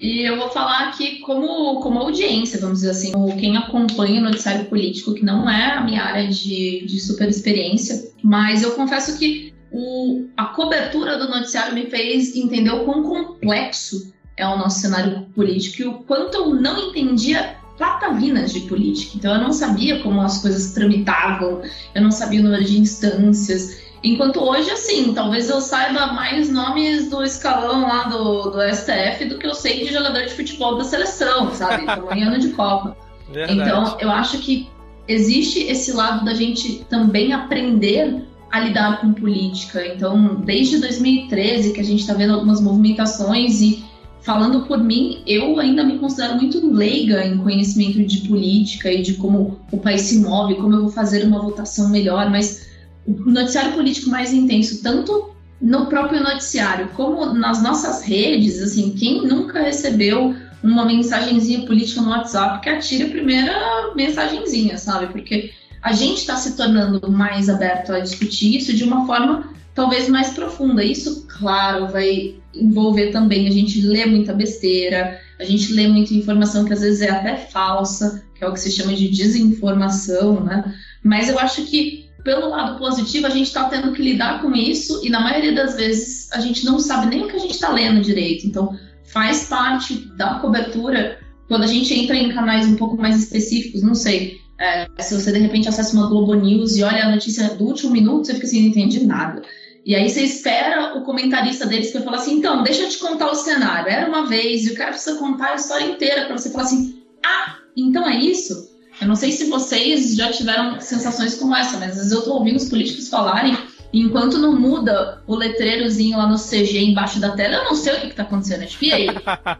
[0.00, 4.24] E eu vou falar aqui como, como audiência, vamos dizer assim, como quem acompanha o
[4.24, 9.16] noticiário político, que não é a minha área de, de super experiência, mas eu confesso
[9.18, 14.80] que o, a cobertura do noticiário me fez entender o quão complexo é o nosso
[14.80, 19.16] cenário político e o quanto eu não entendia platavinas de política.
[19.16, 21.60] Então eu não sabia como as coisas tramitavam,
[21.92, 23.82] eu não sabia o número de instâncias.
[24.04, 29.38] Enquanto hoje, assim, talvez eu saiba mais nomes do escalão lá do, do STF do
[29.38, 31.84] que eu sei de jogador de futebol da seleção, sabe?
[31.86, 32.96] Tamanho ano de Copa.
[33.28, 33.58] Verdade.
[33.58, 34.68] Então, eu acho que
[35.08, 38.22] existe esse lado da gente também aprender
[38.54, 39.84] a lidar com política.
[39.84, 43.84] Então, desde 2013 que a gente está vendo algumas movimentações e
[44.22, 49.14] falando por mim, eu ainda me considero muito leiga em conhecimento de política e de
[49.14, 52.68] como o país se move, como eu vou fazer uma votação melhor, mas
[53.04, 59.26] o noticiário político mais intenso, tanto no próprio noticiário como nas nossas redes, assim, quem
[59.26, 65.08] nunca recebeu uma mensagenzinha política no WhatsApp que atire a primeira mensagenzinha, sabe?
[65.08, 65.50] Porque
[65.84, 70.30] a gente está se tornando mais aberto a discutir isso de uma forma talvez mais
[70.30, 70.82] profunda.
[70.82, 76.64] Isso, claro, vai envolver também a gente lê muita besteira, a gente lê muita informação
[76.64, 80.74] que às vezes é até falsa, que é o que se chama de desinformação, né?
[81.02, 85.04] Mas eu acho que pelo lado positivo, a gente está tendo que lidar com isso
[85.04, 87.68] e na maioria das vezes a gente não sabe nem o que a gente está
[87.68, 88.46] lendo direito.
[88.46, 93.82] Então, faz parte da cobertura quando a gente entra em canais um pouco mais específicos,
[93.82, 94.40] não sei.
[94.64, 97.92] É, se você de repente acessa uma Globo News e olha a notícia do último
[97.92, 99.42] minuto, você fica assim, não entendi nada.
[99.84, 102.96] E aí você espera o comentarista deles que vai falar assim, então, deixa eu te
[102.98, 103.90] contar o cenário.
[103.90, 107.02] Era uma vez, e o cara precisa contar a história inteira para você falar assim,
[107.24, 108.70] ah, então é isso?
[108.98, 112.32] Eu não sei se vocês já tiveram sensações como essa, mas às vezes eu tô
[112.32, 113.54] ouvindo os políticos falarem,
[113.92, 117.92] e enquanto não muda o letreirozinho lá no CG embaixo da tela, eu não sei
[117.92, 118.62] o que, que tá acontecendo.
[118.62, 119.08] É tipo, e aí?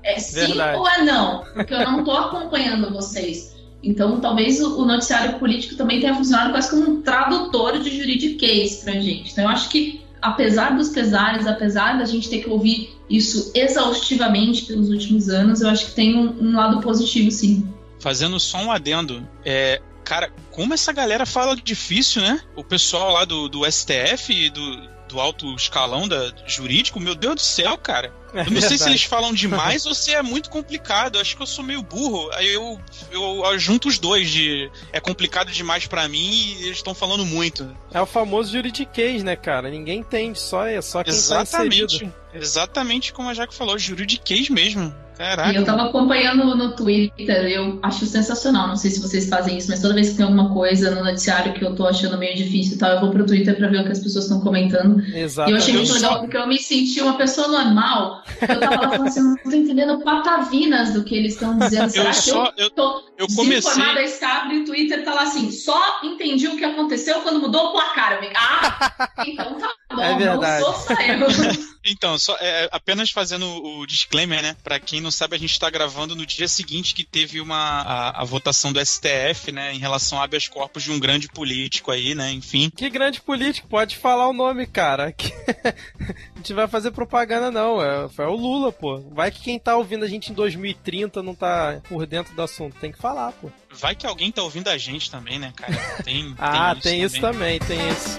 [0.02, 0.78] É sim Verdade.
[0.78, 1.44] ou é não?
[1.52, 3.53] Porque eu não tô acompanhando vocês.
[3.84, 8.92] Então, talvez o noticiário político também tenha funcionado quase como um tradutor de juridiquês pra
[8.94, 9.32] gente.
[9.32, 14.64] Então, eu acho que, apesar dos pesares, apesar da gente ter que ouvir isso exaustivamente
[14.64, 17.68] pelos últimos anos, eu acho que tem um, um lado positivo, sim.
[18.00, 22.40] Fazendo só um adendo, é, cara, como essa galera fala difícil, né?
[22.54, 27.34] O pessoal lá do, do STF e do, do alto escalão da, jurídico, meu Deus
[27.34, 28.14] do céu, cara.
[28.32, 31.16] É Eu não sei se eles falam demais ou se é muito complicado.
[31.16, 32.30] Eu acho que eu sou meio burro.
[32.34, 36.94] Aí eu, eu, junto os dois de é complicado demais pra mim e eles estão
[36.94, 37.76] falando muito.
[37.92, 39.68] É o famoso juridiquês, né, cara?
[39.68, 41.18] Ninguém entende, só é só quem tá.
[41.18, 42.12] Exatamente.
[42.32, 44.94] Exatamente como a Jaque falou, juridiquês mesmo.
[45.14, 45.52] E Caraca.
[45.52, 48.66] eu tava acompanhando no Twitter, eu acho sensacional.
[48.68, 51.54] Não sei se vocês fazem isso, mas toda vez que tem alguma coisa no noticiário
[51.54, 53.84] que eu tô achando meio difícil e tal, eu vou pro Twitter pra ver o
[53.84, 55.00] que as pessoas estão comentando.
[55.06, 58.22] E eu achei muito Eu legal só- porque eu me senti uma pessoa normal.
[58.42, 61.90] Eu tava lá falando assim, eu não tô entendendo patavinas do que eles estão dizendo.
[61.90, 62.52] Será Eu que só.
[62.56, 63.54] Eu, tô eu comecei.
[63.54, 64.00] desinformada?
[64.00, 67.68] Aí você abre o Twitter tá lá assim, só entendi o que aconteceu quando mudou
[67.68, 68.22] o placar.
[68.22, 70.64] Eu ah, então tá bom, É verdade.
[70.64, 71.74] não sou só eu.
[71.86, 74.56] Então, só é, apenas fazendo o disclaimer, né?
[74.64, 78.22] Pra quem não sabe, a gente tá gravando no dia seguinte que teve uma a,
[78.22, 82.14] a votação do STF, né, em relação a habeas corpus de um grande político aí,
[82.14, 82.32] né?
[82.32, 82.70] Enfim.
[82.74, 85.12] Que grande político, pode falar o nome, cara.
[85.12, 85.32] Que-
[86.34, 87.80] a gente vai fazer propaganda, não.
[87.82, 89.00] É, é o Lula, pô.
[89.12, 92.76] Vai que quem tá ouvindo a gente em 2030 não tá por dentro do assunto.
[92.80, 93.50] Tem que falar, pô.
[93.70, 95.74] Vai que alguém tá ouvindo a gente também, né, cara?
[96.02, 98.16] Tem, Ah, tem isso também, tem isso.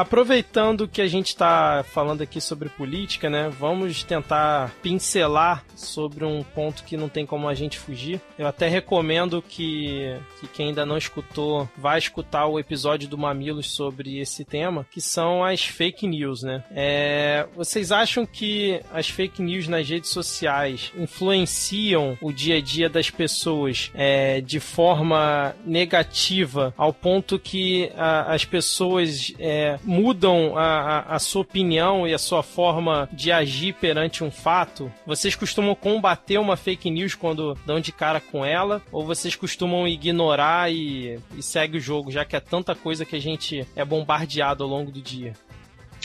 [0.00, 3.48] aproveitando que a gente está falando aqui sobre política, né?
[3.58, 8.20] Vamos tentar pincelar sobre um ponto que não tem como a gente fugir.
[8.38, 13.70] Eu até recomendo que, que quem ainda não escutou vá escutar o episódio do Mamilos
[13.70, 16.62] sobre esse tema, que são as fake news, né?
[16.70, 22.88] É, vocês acham que as fake news nas redes sociais influenciam o dia a dia
[22.88, 30.64] das pessoas é, de forma negativa ao ponto que a- as pessoas é, mudam a,
[30.64, 34.92] a, a, sua opinião e a sua forma de agir perante um fato?
[35.06, 38.82] Vocês costumam combater uma fake news quando dão de cara com ela?
[38.92, 43.16] Ou vocês costumam ignorar e, e segue o jogo, já que é tanta coisa que
[43.16, 45.32] a gente é bombardeado ao longo do dia?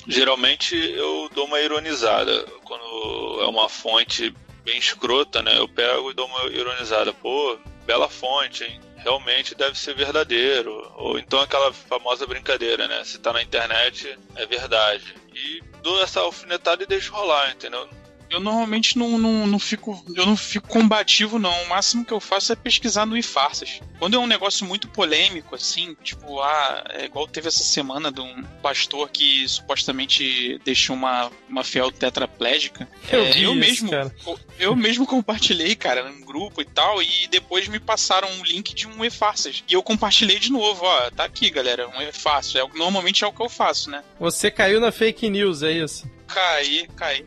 [0.08, 2.46] Geralmente eu dou uma ironizada.
[2.64, 5.58] Quando é uma fonte bem escrota, né?
[5.58, 7.12] Eu pego e dou uma ironizada.
[7.14, 8.80] Pô, bela fonte, hein?
[9.04, 10.92] Realmente deve ser verdadeiro.
[10.96, 13.04] Ou então aquela famosa brincadeira, né?
[13.04, 15.16] Se tá na internet, é verdade.
[15.36, 17.88] E dou essa alfinetada e deixo rolar, entendeu?
[18.34, 20.04] eu normalmente não, não, não, fico.
[20.16, 21.54] Eu não fico combativo, não.
[21.64, 23.80] O máximo que eu faço é pesquisar no iFarsas.
[24.04, 28.20] Quando é um negócio muito polêmico, assim, tipo, ah, é igual teve essa semana de
[28.20, 32.86] um pastor que supostamente deixou uma, uma fiel tetraplégica.
[33.10, 33.90] Eu, é, eu mesmo.
[33.90, 34.14] Cara.
[34.60, 38.90] Eu mesmo compartilhei, cara, num grupo e tal, e depois me passaram um link de
[38.90, 39.64] um e-farsas.
[39.70, 42.56] E eu compartilhei de novo, ó, tá aqui, galera, um e-farsas.
[42.56, 44.04] É, normalmente é o que eu faço, né?
[44.20, 46.12] Você caiu na fake news, é isso?
[46.28, 47.26] Caí, caí.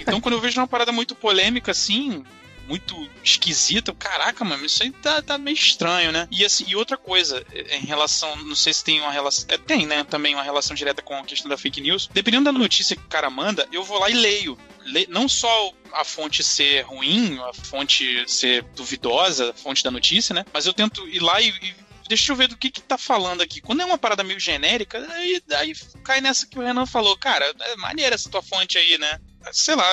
[0.00, 2.24] Então, quando eu vejo uma parada muito polêmica assim,
[2.66, 3.94] muito esquisita.
[3.94, 6.28] Caraca, mano, isso aí tá, tá meio estranho, né?
[6.30, 8.36] E, assim, e outra coisa, em relação.
[8.36, 9.46] Não sei se tem uma relação.
[9.48, 10.04] É, tem, né?
[10.04, 12.08] Também uma relação direta com a questão da fake news.
[12.12, 14.58] Dependendo da notícia que o cara manda, eu vou lá e leio.
[14.84, 20.34] Le, não só a fonte ser ruim, a fonte ser duvidosa, a fonte da notícia,
[20.34, 20.44] né?
[20.52, 21.74] Mas eu tento ir lá e, e
[22.08, 23.60] deixa eu ver do que que tá falando aqui.
[23.60, 25.72] Quando é uma parada meio genérica, aí, aí
[26.04, 27.16] cai nessa que o Renan falou.
[27.16, 29.20] Cara, é maneira essa tua fonte aí, né?
[29.52, 29.84] Sei lá,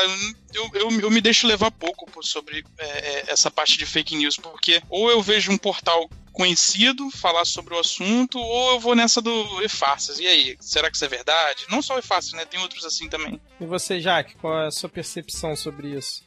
[0.54, 4.38] eu, eu, eu me deixo levar pouco sobre é, é, essa parte de fake news,
[4.38, 9.22] porque ou eu vejo um portal conhecido falar sobre o assunto, ou eu vou nessa
[9.22, 10.20] do e-farsas.
[10.20, 11.66] E aí, será que isso é verdade?
[11.70, 12.44] Não só e-farsas, né?
[12.46, 13.40] Tem outros assim também.
[13.62, 16.24] E você, Jaque, qual é a sua percepção sobre isso?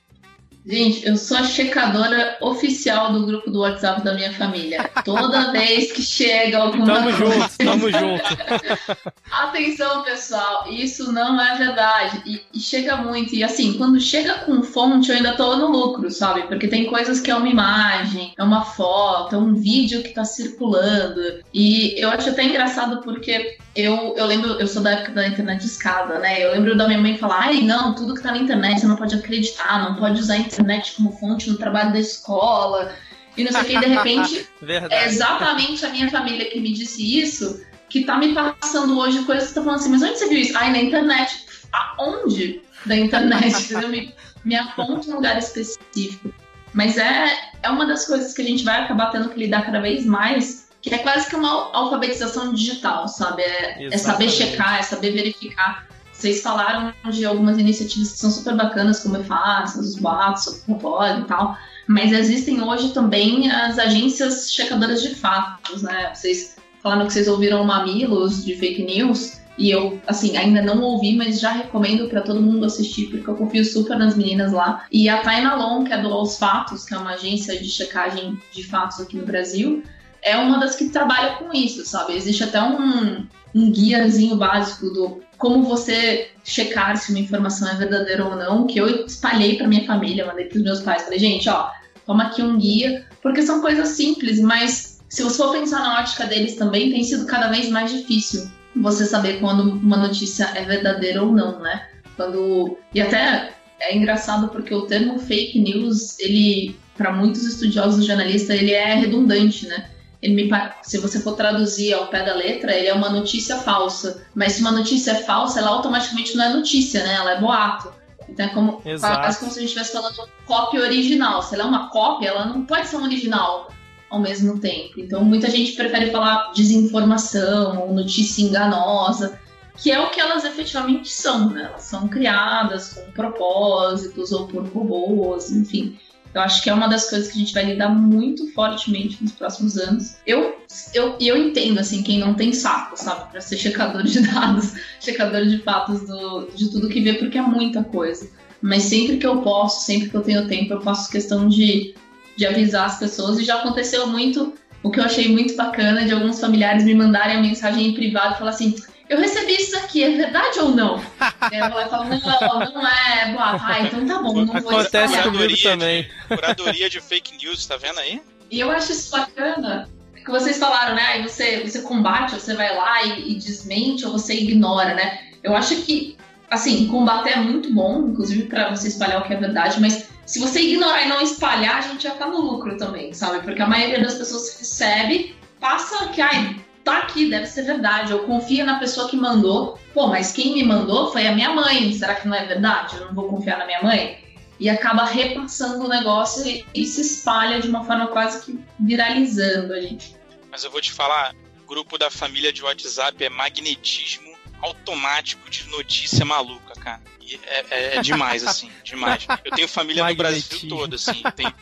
[0.66, 4.90] Gente, eu sou a checadora oficial do grupo do WhatsApp da minha família.
[5.04, 7.18] Toda vez que chega alguma tamo coisa.
[7.18, 9.12] Junto, tamo junto.
[9.30, 12.20] Atenção, pessoal, isso não é verdade.
[12.26, 13.32] E, e, chega muito.
[13.32, 16.42] E assim, quando chega com fonte, eu ainda tô no lucro, sabe?
[16.48, 20.24] Porque tem coisas que é uma imagem, é uma foto, é um vídeo que tá
[20.24, 21.44] circulando.
[21.54, 25.60] E eu acho até engraçado porque eu, eu lembro, eu sou da época da internet
[25.60, 26.42] de escada, né?
[26.42, 28.96] Eu lembro da minha mãe falar: ai, não, tudo que tá na internet você não
[28.96, 32.94] pode acreditar, não pode usar a internet como fonte no trabalho da escola.
[33.36, 34.48] E não sei o que, e de repente,
[34.90, 39.48] é exatamente a minha família que me disse isso, que tá me passando hoje coisas
[39.48, 40.56] que tá falando assim, mas onde você viu isso?
[40.56, 41.44] Ai, na internet.
[41.70, 43.74] Aonde da internet?
[43.88, 46.32] me, me aponta um lugar específico.
[46.72, 47.26] Mas é,
[47.62, 50.65] é uma das coisas que a gente vai acabar tendo que lidar cada vez mais
[50.88, 53.42] que é quase que uma alfabetização digital, sabe?
[53.42, 55.86] É, é, saber checar, é saber verificar.
[56.12, 61.22] Vocês falaram de algumas iniciativas que são super bacanas, como EFAS, os boatos, o Popoli
[61.22, 66.14] e tal, mas existem hoje também as agências checadoras de fatos, né?
[66.14, 71.16] Vocês falaram que vocês ouviram Mamilos de fake news, e eu, assim, ainda não ouvi,
[71.16, 74.84] mas já recomendo para todo mundo assistir, porque eu confio super nas meninas lá.
[74.92, 78.38] E a Taina Long, que é do Aos Fatos, que é uma agência de checagem
[78.52, 79.82] de fatos aqui no Brasil,
[80.22, 82.14] é uma das que trabalha com isso, sabe?
[82.14, 88.24] Existe até um, um guiazinho básico do como você checar se uma informação é verdadeira
[88.24, 91.48] ou não, que eu espalhei para minha família, mandei para os meus pais, falei, gente,
[91.48, 91.70] ó,
[92.06, 96.26] toma aqui um guia, porque são coisas simples, mas se você for pensar na ótica
[96.26, 101.22] deles também, tem sido cada vez mais difícil você saber quando uma notícia é verdadeira
[101.22, 101.88] ou não, né?
[102.16, 108.56] Quando e até é engraçado porque o termo fake news, ele para muitos estudiosos jornalistas,
[108.56, 109.90] ele é redundante, né?
[110.28, 110.48] Me,
[110.82, 114.24] se você for traduzir ao pé da letra, ele é uma notícia falsa.
[114.34, 117.14] Mas se uma notícia é falsa, ela automaticamente não é notícia, né?
[117.14, 117.92] Ela é boato.
[118.28, 121.42] Então é como, quase como se a gente estivesse falando cópia original.
[121.42, 123.68] Se ela é uma cópia, ela não pode ser um original
[124.10, 124.98] ao mesmo tempo.
[124.98, 129.38] Então muita gente prefere falar desinformação ou notícia enganosa,
[129.76, 131.64] que é o que elas efetivamente são, né?
[131.64, 135.98] Elas são criadas com propósitos ou por robôs, enfim.
[136.36, 139.32] Eu acho que é uma das coisas que a gente vai lidar muito fortemente nos
[139.32, 140.16] próximos anos.
[140.26, 140.60] Eu,
[140.92, 145.46] eu, eu entendo, assim, quem não tem saco, sabe, para ser checador de dados, checador
[145.46, 148.28] de fatos do, de tudo que vê, porque é muita coisa.
[148.60, 151.94] Mas sempre que eu posso, sempre que eu tenho tempo, eu faço questão de,
[152.36, 153.38] de avisar as pessoas.
[153.38, 154.52] E já aconteceu muito,
[154.82, 158.34] o que eu achei muito bacana, de alguns familiares me mandarem a mensagem em privado
[158.34, 158.76] e falar assim
[159.08, 161.02] eu recebi isso aqui, é verdade ou não?
[161.52, 163.64] Ela vai falar, não, não é boato.
[163.64, 166.08] Ah, então tá bom, não vou Acontece comigo também.
[166.28, 168.20] Curadoria de fake news, tá vendo aí?
[168.50, 169.88] E eu acho isso bacana,
[170.26, 171.02] que vocês falaram, né?
[171.02, 175.20] Aí você, você combate, você vai lá e, e desmente, ou você ignora, né?
[175.42, 176.16] Eu acho que,
[176.50, 180.40] assim, combater é muito bom, inclusive para você espalhar o que é verdade, mas se
[180.40, 183.44] você ignorar e não espalhar, a gente já tá no lucro também, sabe?
[183.44, 186.56] Porque a maioria das pessoas recebe, passa que, ai,
[186.86, 188.12] tá aqui, deve ser verdade.
[188.12, 189.76] Eu confio na pessoa que mandou.
[189.92, 191.92] Pô, mas quem me mandou foi a minha mãe.
[191.92, 192.96] Será que não é verdade?
[192.96, 194.24] Eu não vou confiar na minha mãe?
[194.58, 199.74] E acaba repassando o negócio e, e se espalha de uma forma quase que viralizando
[199.74, 200.14] a gente.
[200.48, 201.34] Mas eu vou te falar,
[201.66, 207.02] grupo da família de WhatsApp é magnetismo automático de notícia maluca, cara.
[207.42, 209.26] É, é, é demais, assim, demais.
[209.44, 211.20] Eu tenho família no Brasil todo, assim.
[211.34, 211.52] Tem,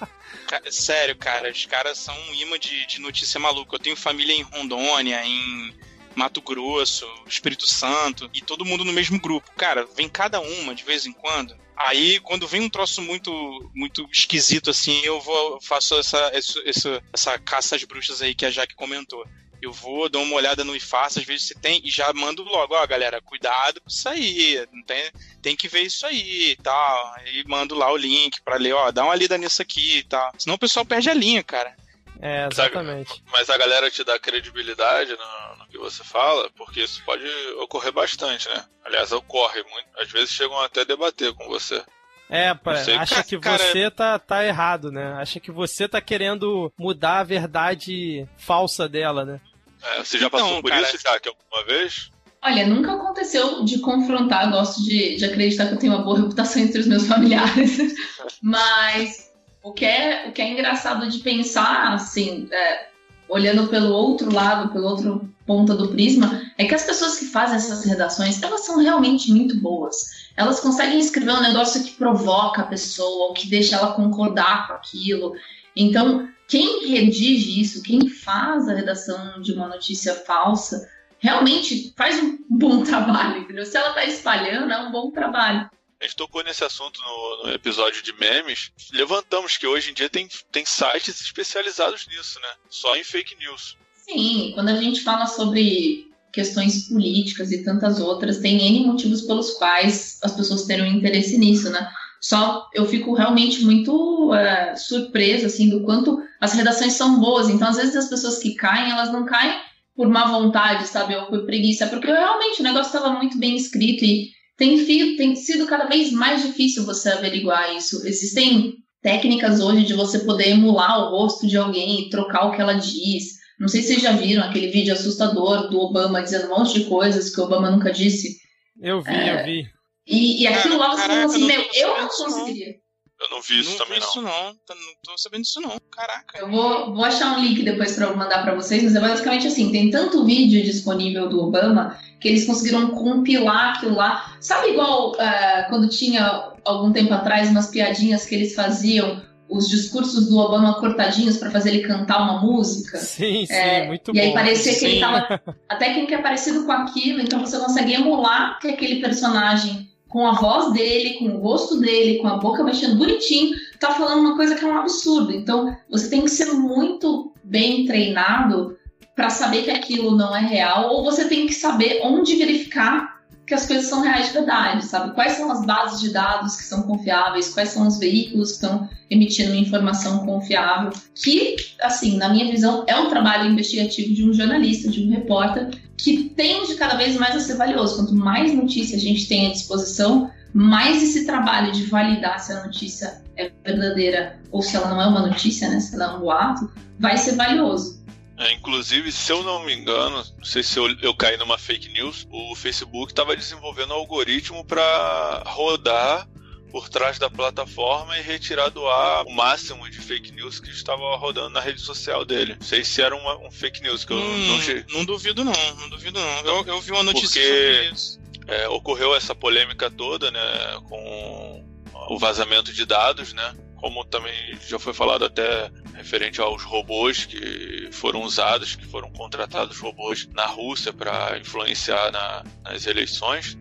[0.71, 3.75] sério, cara, os caras são um imã de, de notícia maluca.
[3.75, 5.75] Eu tenho família em Rondônia, em
[6.15, 9.51] Mato Grosso, Espírito Santo, e todo mundo no mesmo grupo.
[9.57, 11.57] Cara, vem cada uma de vez em quando.
[11.75, 13.33] Aí, quando vem um troço muito
[13.75, 18.51] muito esquisito assim, eu vou faço essa, essa, essa caça às bruxas aí que a
[18.51, 19.27] Jaque comentou.
[19.65, 22.75] Eu vou, dou uma olhada no IFAS, às vezes se tem, e já mando logo,
[22.75, 25.11] ó, galera, cuidado com isso aí, tem,
[25.41, 27.15] tem que ver isso aí e tal.
[27.17, 30.31] Aí mando lá o link pra ler, ó, dá uma lida nisso aqui e tal.
[30.37, 31.75] Senão o pessoal perde a linha, cara.
[32.21, 33.23] É, exatamente.
[33.33, 37.27] Mas a galera te dá credibilidade no, no, que você fala, porque isso pode
[37.61, 38.65] ocorrer bastante, né?
[38.85, 39.89] Aliás, ocorre muito.
[39.99, 41.83] Às vezes chegam até a debater com você.
[42.31, 42.57] É,
[42.99, 43.59] acha que cara...
[43.59, 45.15] você tá, tá errado, né?
[45.15, 49.41] Acha que você tá querendo mudar a verdade falsa dela, né?
[49.85, 50.83] É, você já passou então, por cara...
[50.83, 52.11] isso, Jaque, alguma vez?
[52.43, 56.61] Olha, nunca aconteceu de confrontar, gosto de, de acreditar que eu tenho uma boa reputação
[56.61, 57.95] entre os meus familiares,
[58.43, 59.31] mas
[59.63, 62.89] o que é, o que é engraçado de pensar, assim, é,
[63.29, 67.57] olhando pelo outro lado, pelo outro ponta do prisma, é que as pessoas que fazem
[67.57, 69.97] essas redações, elas são realmente muito boas.
[70.37, 74.75] Elas conseguem escrever um negócio que provoca a pessoa, ou que deixa ela concordar com
[74.75, 75.35] aquilo.
[75.75, 80.89] Então, quem redige isso, quem faz a redação de uma notícia falsa,
[81.19, 83.67] realmente faz um bom trabalho, entendeu?
[83.67, 85.69] Se ela está espalhando, é um bom trabalho.
[86.01, 88.71] A gente tocou nesse assunto no, no, episódio de memes.
[88.93, 92.49] Levantamos que hoje em dia tem, tem sites especializados nisso, né?
[92.71, 93.77] Só em fake news.
[94.05, 99.55] Sim, quando a gente fala sobre questões políticas e tantas outras, tem N motivos pelos
[99.55, 101.91] quais as pessoas terão interesse nisso, né?
[102.25, 107.49] Só eu fico realmente muito uh, surpresa assim do quanto as redações são boas.
[107.49, 109.59] Então, às vezes as pessoas que caem, elas não caem
[109.97, 114.05] por má vontade, sabe, ou por preguiça, porque realmente o negócio estava muito bem escrito
[114.05, 118.07] e tem, tem sido cada vez mais difícil você averiguar isso.
[118.07, 122.61] Existem técnicas hoje de você poder emular o rosto de alguém e trocar o que
[122.61, 123.35] ela diz.
[123.59, 126.85] Não sei se vocês já viram aquele vídeo assustador do Obama dizendo um monte de
[126.87, 128.37] coisas que o Obama nunca disse.
[128.81, 129.67] Eu vi, é, eu vi.
[130.07, 132.84] E, e aquilo lá você fala assim, meu, eu não conseguiria.
[133.25, 134.49] Eu não vi isso não também, vi isso não.
[134.49, 134.57] Não
[135.03, 135.81] tô sabendo disso não.
[135.91, 136.39] Caraca.
[136.39, 139.73] Eu vou, vou achar um link depois para mandar para vocês, mas é basicamente assim,
[139.73, 144.37] tem tanto vídeo disponível do Obama que eles conseguiram compilar aquilo lá.
[144.41, 150.29] Sabe igual uh, quando tinha algum tempo atrás umas piadinhas que eles faziam os discursos
[150.29, 152.99] do Obama cortadinhos para fazer ele cantar uma música.
[152.99, 154.19] Sim, sim, é, muito e bom.
[154.19, 154.87] E aí parecia que sim.
[154.99, 155.41] ele tava.
[155.69, 160.35] A técnica é parecida com aquilo, então você consegue emular que aquele personagem, com a
[160.35, 164.55] voz dele, com o rosto dele, com a boca mexendo bonitinho, tá falando uma coisa
[164.55, 165.33] que é um absurdo.
[165.33, 168.79] Então você tem que ser muito bem treinado
[169.17, 173.55] para saber que aquilo não é real, ou você tem que saber onde verificar que
[173.55, 175.15] as coisas são reais de verdade, sabe?
[175.15, 178.89] Quais são as bases de dados que são confiáveis, quais são os veículos que estão
[179.11, 184.89] emitindo informação confiável, que, assim, na minha visão, é um trabalho investigativo de um jornalista,
[184.89, 187.97] de um repórter, que tende cada vez mais a ser valioso.
[187.97, 192.65] Quanto mais notícia a gente tem à disposição, mais esse trabalho de validar se a
[192.65, 196.21] notícia é verdadeira ou se ela não é uma notícia, né, se ela é um
[196.21, 198.05] boato, vai ser valioso.
[198.37, 201.93] É, inclusive, se eu não me engano, não sei se eu, eu caí numa fake
[201.93, 206.27] news, o Facebook estava desenvolvendo um algoritmo para rodar
[206.75, 211.15] por trás da plataforma e retirar do ar o máximo de fake news que estava
[211.15, 212.57] rodando na rede social dele.
[212.59, 215.53] Não sei se era uma, um fake news que eu hum, não, não duvido não,
[215.77, 216.41] não duvido não.
[216.41, 218.21] Eu, eu vi uma notícia Porque, sobre isso.
[218.49, 220.41] É, ocorreu essa polêmica toda, né,
[220.89, 221.65] com
[222.11, 223.55] o vazamento de dados, né?
[223.77, 224.35] como também
[224.67, 230.47] já foi falado até referente aos robôs que foram usados, que foram contratados robôs na
[230.47, 233.57] Rússia para influenciar na, nas eleições.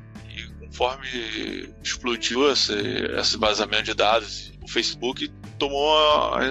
[0.74, 5.96] Conforme explodiu esse, esse vazamento de dados, o Facebook tomou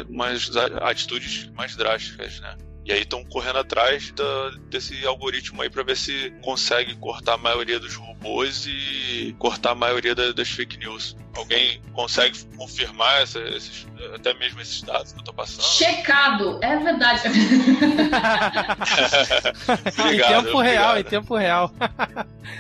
[0.08, 0.48] umas
[0.80, 2.56] atitudes mais drásticas, né?
[2.84, 7.38] E aí estão correndo atrás da, desse algoritmo aí para ver se consegue cortar a
[7.38, 11.16] maioria dos robôs e cortar a maioria da, das fake news.
[11.36, 15.62] Alguém consegue confirmar essa, esses, até mesmo esses dados que eu tô passando?
[15.64, 17.28] Checado, é verdade.
[19.98, 20.62] obrigado, em tempo obrigado.
[20.62, 21.72] real, em tempo real.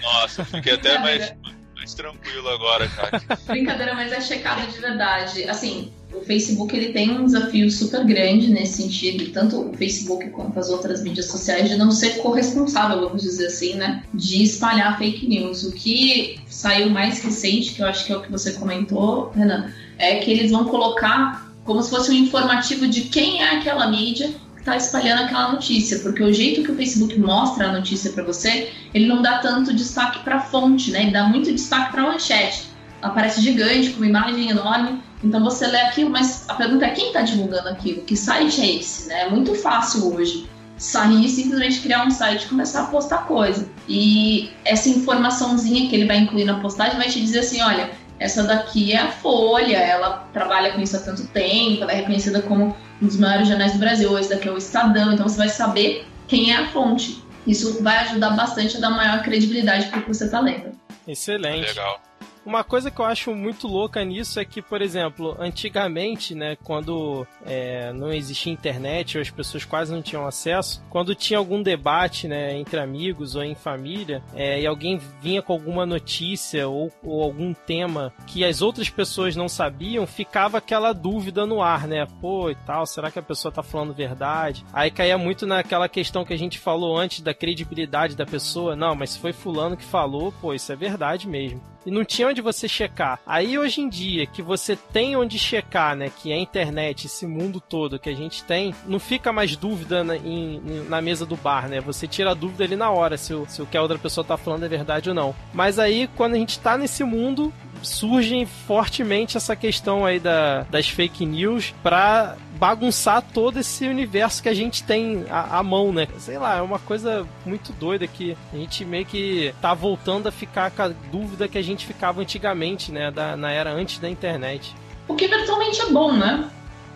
[0.02, 1.34] Nossa, fiquei até mais,
[1.82, 3.22] mais tranquilo agora, cara.
[3.46, 5.44] Brincadeira, mas é checado de verdade.
[5.44, 10.58] Assim, o Facebook ele tem um desafio super grande nesse sentido, tanto o Facebook quanto
[10.58, 14.04] as outras mídias sociais, de não ser corresponsável, vamos dizer assim, né?
[14.14, 15.64] De espalhar fake news.
[15.64, 19.72] O que saiu mais recente, que eu acho que é o que você comentou, Renan,
[19.98, 24.32] é que eles vão colocar como se fosse um informativo de quem é aquela mídia
[24.62, 28.72] está espalhando aquela notícia, porque o jeito que o Facebook mostra a notícia para você,
[28.94, 31.02] ele não dá tanto destaque para a fonte, né?
[31.02, 32.68] Ele dá muito destaque para a manchete.
[33.02, 37.08] Aparece gigante, com uma imagem enorme, então você lê aquilo, mas a pergunta é quem
[37.08, 38.02] está divulgando aquilo?
[38.02, 39.08] Que site é esse?
[39.08, 39.22] Né?
[39.22, 43.68] É muito fácil hoje sair e simplesmente criar um site e começar a postar coisa.
[43.88, 48.42] E essa informaçãozinha que ele vai incluir na postagem vai te dizer assim, olha, essa
[48.44, 52.76] daqui é a Folha, ela trabalha com isso há tanto tempo, ela é reconhecida como
[53.00, 56.06] um dos maiores jornais do Brasil, esse daqui é o Estadão, então você vai saber
[56.28, 57.22] quem é a fonte.
[57.46, 60.72] Isso vai ajudar bastante a dar maior credibilidade para o que você está lendo.
[61.06, 61.66] Excelente.
[61.66, 62.00] Legal.
[62.44, 67.26] Uma coisa que eu acho muito louca nisso é que, por exemplo, antigamente, né, quando
[67.46, 72.26] é, não existia internet ou as pessoas quase não tinham acesso, quando tinha algum debate,
[72.26, 77.22] né, entre amigos ou em família, é, e alguém vinha com alguma notícia ou, ou,
[77.22, 82.06] algum tema que as outras pessoas não sabiam, ficava aquela dúvida no ar, né?
[82.20, 84.64] Pô, e tal, será que a pessoa tá falando verdade?
[84.72, 88.74] Aí caía muito naquela questão que a gente falou antes da credibilidade da pessoa.
[88.74, 92.28] Não, mas se foi fulano que falou, pô, isso é verdade mesmo e não tinha
[92.28, 93.20] onde você checar.
[93.26, 97.26] Aí hoje em dia que você tem onde checar, né, que é a internet, esse
[97.26, 101.36] mundo todo que a gente tem, não fica mais dúvida na, em, na mesa do
[101.36, 101.80] bar, né?
[101.80, 104.24] Você tira a dúvida ali na hora se o, se o que a outra pessoa
[104.24, 105.34] tá falando é verdade ou não.
[105.52, 107.52] Mas aí quando a gente tá nesse mundo,
[107.82, 114.48] surge fortemente essa questão aí da, das fake news para bagunçar todo esse universo que
[114.48, 116.06] a gente tem à, à, mão, né?
[116.18, 120.32] Sei lá, é uma coisa muito doida que a gente meio que tá voltando a
[120.32, 123.10] ficar com a dúvida que a gente ficava antigamente, né?
[123.10, 124.74] Da, na era antes da internet.
[125.08, 126.48] O que virtualmente é bom, né?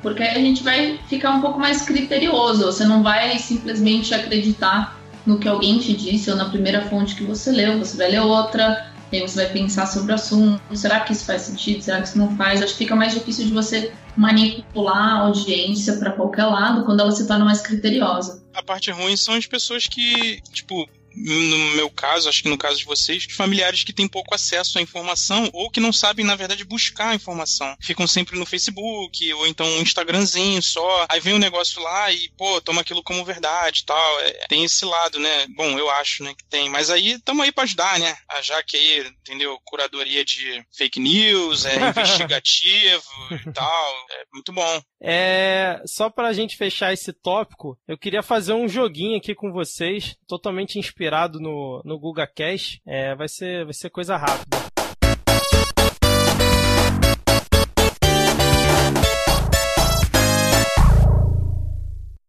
[0.03, 2.64] Porque aí a gente vai ficar um pouco mais criterioso.
[2.64, 7.24] Você não vai simplesmente acreditar no que alguém te disse ou na primeira fonte que
[7.24, 10.61] você leu, você vai ler outra e aí você vai pensar sobre o assunto.
[10.77, 11.83] Será que isso faz sentido?
[11.83, 12.62] Será que isso não faz?
[12.62, 17.11] Acho que fica mais difícil de você manipular a audiência para qualquer lado quando ela
[17.12, 18.45] se torna mais criteriosa.
[18.55, 20.87] A parte ruim são as pessoas que, tipo,
[21.17, 24.83] no meu caso, acho que no caso de vocês, familiares que têm pouco acesso à
[24.83, 27.75] informação ou que não sabem, na verdade, buscar a informação.
[27.81, 31.07] Ficam sempre no Facebook ou então um Instagramzinho só.
[31.09, 34.21] Aí vem um negócio lá e, pô, toma aquilo como verdade e tal.
[34.21, 35.47] É, tem esse lado, né?
[35.57, 36.69] Bom, eu acho, né, que tem.
[36.69, 38.14] Mas aí tamo aí pra ajudar, né?
[38.29, 39.59] A Jaque aí, entendeu?
[39.64, 43.95] Curadoria de fake news, é investigativo e tal.
[44.11, 44.83] É muito bom.
[45.01, 50.17] É, só pra gente fechar esse tópico, eu queria fazer um joguinho aqui com vocês,
[50.27, 51.06] totalmente inspirado
[51.41, 52.81] no, no Guga Cash.
[52.87, 54.76] É, vai ser, vai ser coisa rápida.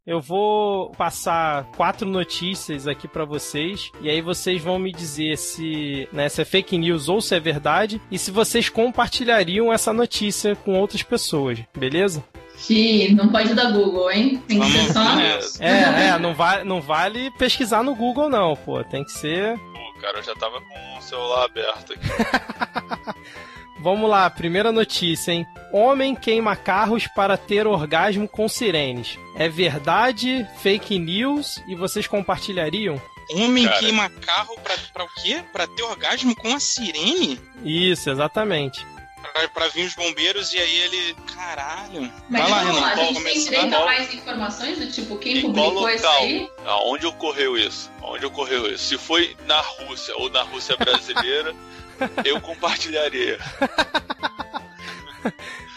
[0.07, 6.07] Eu vou passar quatro notícias aqui para vocês e aí vocês vão me dizer se,
[6.13, 10.55] né, se é fake news ou se é verdade e se vocês compartilhariam essa notícia
[10.55, 12.23] com outras pessoas, beleza?
[12.55, 14.41] Sim, não pode dar Google, hein?
[14.47, 15.19] Tem que ser só.
[15.59, 18.81] É, é, não vale, não vale pesquisar no Google, não, pô.
[18.85, 19.57] Tem que ser.
[19.57, 22.07] Pô, cara, eu já tava com o celular aberto aqui.
[23.79, 25.45] Vamos lá, primeira notícia, hein?
[25.71, 29.17] Homem queima carros para ter orgasmo com sirenes.
[29.35, 32.99] É verdade, fake news e vocês compartilhariam?
[33.31, 33.79] Homem Cara.
[33.79, 35.43] queima carro pra, pra o quê?
[35.51, 37.39] Pra ter orgasmo com a sirene?
[37.63, 38.85] Isso, exatamente
[39.37, 41.15] pra, pra vir os bombeiros e aí ele.
[41.35, 42.11] Caralho.
[42.29, 42.79] Mas Vai lá, Renan.
[42.79, 46.49] Lá, a gente tem direito a mais informações do tipo quem publicou isso aí?
[46.65, 47.91] Aonde ocorreu isso?
[48.01, 48.85] Onde ocorreu isso?
[48.85, 51.53] Se foi na Rússia ou na Rússia brasileira,
[52.25, 53.37] eu compartilharia.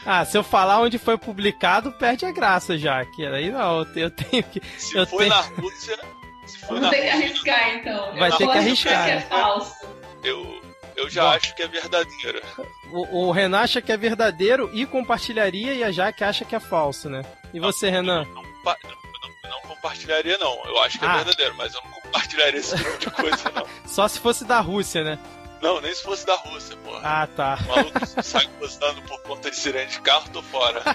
[0.05, 3.05] Ah, se eu falar onde foi publicado, perde a graça já.
[3.05, 4.63] Que aí não, eu tenho que.
[4.79, 5.31] Se eu foi tenho...
[5.31, 5.99] na Rússia.
[6.47, 8.17] Se foi Vamos ter que arriscar então.
[8.17, 9.05] Vai ter que arriscar.
[9.05, 9.87] Que é falso.
[10.23, 10.63] Eu,
[10.97, 12.43] eu já Bom, acho que é verdadeiro.
[12.91, 16.61] O, o, Renan acha que é verdadeiro e compartilharia, e a Jaque acha que é
[16.61, 17.23] falso, né?
[17.53, 18.25] E você, Renan?
[18.25, 20.65] Não, não, não, não, compartilharia, não.
[20.67, 21.13] Eu acho que é ah.
[21.13, 23.67] é verdadeiro, mas eu não compartilharia esse tipo de coisa, não.
[23.87, 25.19] Só se fosse da Rússia, né?
[25.61, 26.91] Não, nem se fosse da Rússia, pô.
[27.03, 27.59] Ah, tá.
[27.65, 30.83] O maluco sai gostando por conta de sirene de carro, tô fora.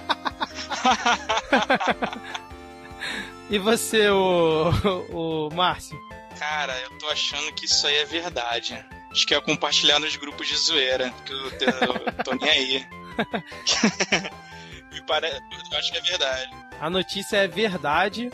[3.50, 4.72] e você, o,
[5.12, 5.98] o, o Márcio?
[6.40, 8.84] Cara, eu tô achando que isso aí é verdade.
[9.12, 12.86] Acho que é compartilhar nos grupos de zoeira, que eu, eu tô nem aí.
[14.92, 15.42] Me parece,
[15.72, 16.52] eu acho que é verdade.
[16.80, 18.32] A notícia é verdade.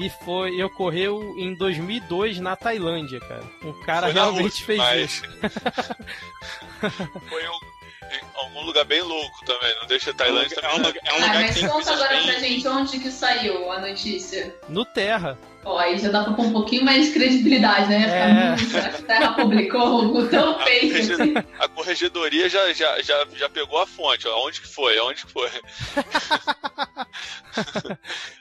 [0.00, 3.44] E foi e ocorreu em 2002 na Tailândia, cara.
[3.62, 5.22] Um cara Foi na realmente Rússia, fez mas- isso.
[7.28, 7.74] Foi um-
[8.14, 9.74] em algum lugar bem louco também.
[9.80, 10.86] Não deixa a Tailândia É um também.
[10.86, 12.22] lugar, é um Ah, lugar que mas tem conta agora bem...
[12.26, 14.54] pra gente onde que saiu a notícia.
[14.68, 15.38] No Terra.
[15.64, 18.00] Ó, aí já dá pra pôr um pouquinho mais de credibilidade, né?
[18.02, 18.52] Ficar, É.
[18.52, 21.34] hum, será que a Terra publicou algo tão correge- assim?
[21.58, 24.28] a corregedoria já, já, já, já pegou a fonte.
[24.28, 24.46] Ó.
[24.46, 24.98] Onde que foi?
[25.00, 25.48] Onde que foi?
[27.56, 27.96] Ô, já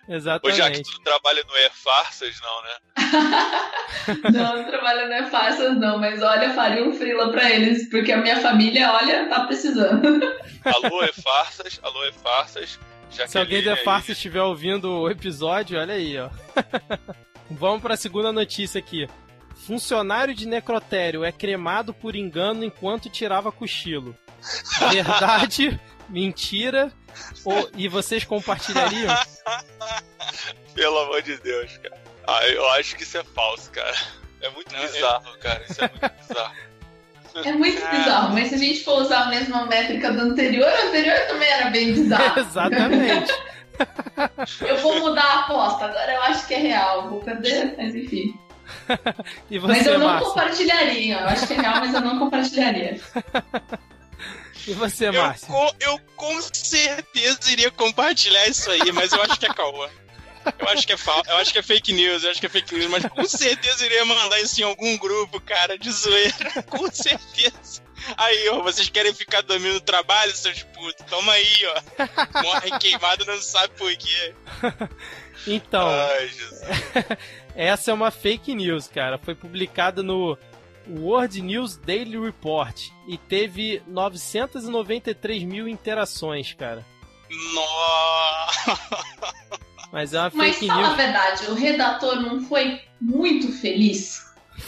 [0.06, 0.84] que Exatamente.
[0.84, 2.74] tu trabalha no É Farsas, não, né?
[4.34, 8.12] Não, não trabalho não é fácil não, mas olha, faria um frila pra eles, porque
[8.12, 10.22] a minha família, olha, tá precisando.
[10.66, 11.80] Alô, É Farsas.
[11.82, 12.12] Alô, É
[13.18, 13.32] Farsas.
[13.32, 16.30] Se alguém da farsa estiver ouvindo o episódio, olha aí, ó.
[17.50, 19.08] Vamos pra segunda notícia aqui.
[19.56, 24.18] Funcionário de necrotério é cremado por engano enquanto tirava cochilo.
[24.92, 26.92] Verdade, mentira,
[27.46, 27.70] ou...
[27.76, 29.16] e vocês compartilhariam?
[30.74, 32.02] Pelo amor de Deus, cara.
[32.28, 33.96] Ah, eu acho que isso é falso, cara.
[34.42, 35.64] É muito Não, bizarro, cara.
[35.70, 36.56] Isso é muito bizarro.
[37.36, 40.88] É muito bizarro, mas se a gente for usar a mesma métrica do anterior, o
[40.88, 42.38] anterior também era bem bizarro.
[42.40, 43.34] Exatamente.
[44.62, 48.34] Eu vou mudar a aposta, agora eu acho que é real, vou perder, mas enfim.
[49.50, 50.28] E Mas você, eu não Márcio?
[50.30, 53.00] compartilharia, eu acho que é real, mas eu não compartilharia.
[54.68, 55.48] E você, Eu, Márcio?
[55.48, 59.88] co- eu com certeza iria compartilhar isso aí, mas eu acho que é caô.
[60.60, 62.76] Eu acho que é eu acho que é fake news, eu acho que é fake
[62.76, 66.64] news, mas com certeza iria mandar isso em algum grupo, cara, de zoeira.
[66.70, 67.82] Com certeza.
[68.18, 71.06] Aí, ó, vocês querem ficar dormindo no trabalho, seus putos?
[71.10, 72.42] Toma aí, ó.
[72.44, 74.34] Morre queimado, não sabe por quê.
[75.46, 76.62] Então, Ai, Jesus.
[77.54, 79.18] essa é uma fake news, cara.
[79.18, 80.38] Foi publicada no
[80.88, 86.86] World News Daily Report e teve 993 mil interações, cara.
[87.54, 89.34] Nossa.
[89.94, 90.98] Mas é uma Mas fake fala a news.
[90.98, 94.24] verdade, o redator não foi muito feliz?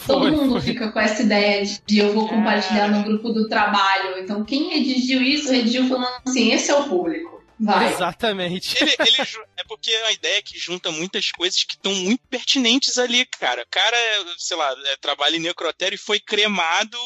[0.05, 0.61] Todo Foi, mundo foi.
[0.61, 4.19] fica com essa ideia de, eu vou compartilhar no grupo do trabalho.
[4.19, 7.43] Então quem redigiu isso, redigiu falando assim, esse é o público.
[7.59, 7.91] Vai.
[7.93, 8.75] Exatamente.
[8.81, 9.17] Ele, ele
[9.57, 13.63] é porque a ideia é que junta muitas coisas que estão muito pertinentes ali, cara.
[13.63, 13.97] O cara,
[14.37, 16.97] sei lá, é, trabalha em necrotério e foi cremado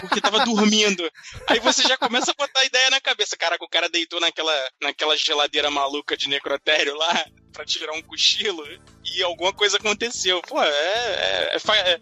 [0.00, 1.10] porque tava dormindo.
[1.48, 3.36] Aí você já começa a botar a ideia na cabeça.
[3.36, 8.64] Caraca, o cara deitou naquela, naquela geladeira maluca de necrotério lá pra tirar um cochilo
[9.04, 10.40] e alguma coisa aconteceu.
[10.42, 10.68] Pô, é.
[10.68, 12.00] é- é é-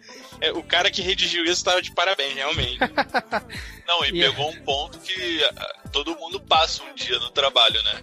[0.49, 2.79] é- o cara que redigiu isso tava de parabéns, realmente.
[3.87, 7.83] Não, e E- pegou um ponto que ah, todo mundo passa um dia no trabalho,
[7.83, 8.03] né?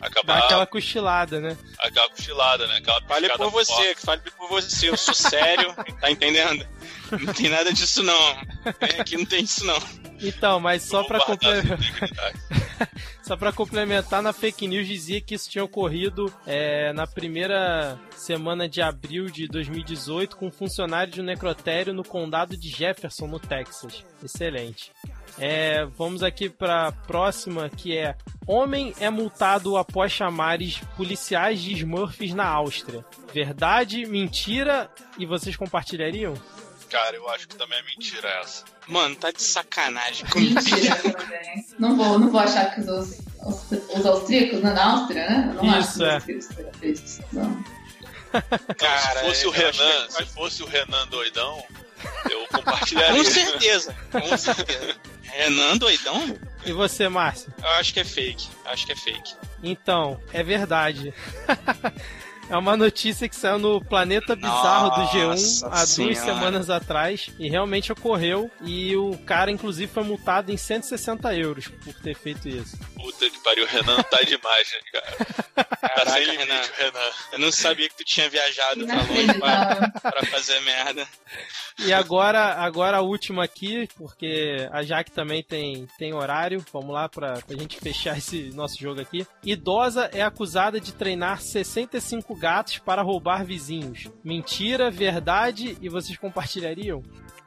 [0.00, 1.56] É Dá acabar aquela cochilada, né?
[1.78, 2.76] aquela cochilada, né?
[2.78, 3.94] Aquela Fale por você, forte.
[3.96, 4.88] que fale por você.
[4.88, 6.66] Eu sou sério, tá entendendo?
[7.12, 8.30] Não tem nada disso, não.
[8.80, 9.78] É, Aqui não tem isso, não.
[10.22, 12.38] Então, mas só Vamos pra, guardar comple- essa integridade.
[13.22, 18.68] só pra complementar, na fake news dizia que isso tinha ocorrido é, na primeira semana
[18.68, 23.38] de abril de 2018 com um funcionário de um necrotério no condado de Jefferson, no
[23.40, 24.04] Texas.
[24.22, 24.92] Excelente.
[25.38, 28.16] É, vamos aqui pra próxima, que é
[28.46, 33.04] Homem é multado após chamares policiais de Smurfs na Áustria.
[33.32, 36.34] Verdade, mentira e vocês compartilhariam?
[36.90, 38.64] Cara, eu acho que também é mentira essa.
[38.88, 40.54] Mano, tá de sacanagem comigo.
[40.56, 41.64] Mentira também.
[41.78, 45.54] Não vou, não vou achar que os, os, os austríacos, né, na Áustria, né?
[45.56, 46.64] Eu não acho Isso, que os é.
[46.64, 47.20] austríacos.
[47.32, 47.64] Não.
[48.76, 51.62] Cara, se fosse o eu acho Renan, que- se fosse o Renan doidão,
[52.30, 53.24] eu Com compartilharia.
[53.24, 54.96] certeza, com certeza.
[55.22, 56.36] Renan doidão?
[56.66, 57.52] E você, Márcio?
[57.62, 58.48] Eu acho que é fake.
[58.66, 59.34] Acho que é fake.
[59.62, 61.14] Então, é verdade.
[62.50, 67.30] É uma notícia que saiu no Planeta Bizarro do G1 Nossa há duas semanas atrás
[67.38, 68.50] e realmente ocorreu.
[68.62, 72.76] E o cara, inclusive, foi multado em 160 euros por ter feito isso.
[72.96, 75.66] Puta que pariu, o Renan tá demais, né, cara?
[75.80, 76.60] Tá Caraca, sem limite, Renan.
[76.60, 77.10] o Renan.
[77.32, 81.06] Eu não sabia que tu tinha viajado pra longe pra, pra fazer merda.
[81.78, 86.64] E agora, agora a última aqui, porque a Jaque também tem, tem horário.
[86.72, 89.24] Vamos lá pra, pra gente fechar esse nosso jogo aqui.
[89.44, 94.08] Idosa é acusada de treinar 65 gatos para roubar vizinhos.
[94.24, 97.02] Mentira, verdade e vocês compartilhariam?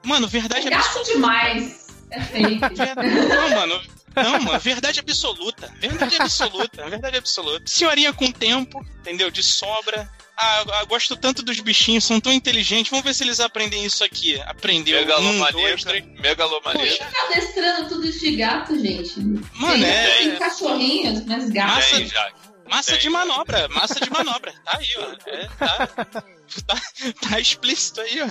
[0.05, 0.99] Mano, verdade É absoluta.
[0.99, 1.87] gato demais.
[2.11, 2.59] É fake.
[3.29, 3.81] Não, mano.
[4.15, 5.73] Não, mano, verdade absoluta.
[5.79, 6.87] Verdade absoluta.
[6.87, 7.63] Verdade absoluta.
[7.65, 9.31] Senhorinha com tempo, entendeu?
[9.31, 10.07] De sobra.
[10.37, 12.89] Ah, eu gosto tanto dos bichinhos, são tão inteligentes.
[12.91, 14.39] Vamos ver se eles aprendem isso aqui.
[14.41, 14.99] Aprendeu.
[15.01, 15.15] Um, dois,
[15.45, 16.05] Megalomaníaco, três.
[16.19, 16.97] megalomaníaco.
[16.99, 19.19] Tá adestrando tudo isso de gato, gente.
[19.19, 21.75] Mano, tem, é- tem cachorrinhos, mas gato.
[21.75, 22.31] Massa- Tem, já.
[22.69, 24.53] Massa de manobra, massa de manobra.
[24.63, 25.29] Tá aí, ó.
[25.29, 26.81] É, tá, tá,
[27.29, 28.29] tá explícito aí, ó.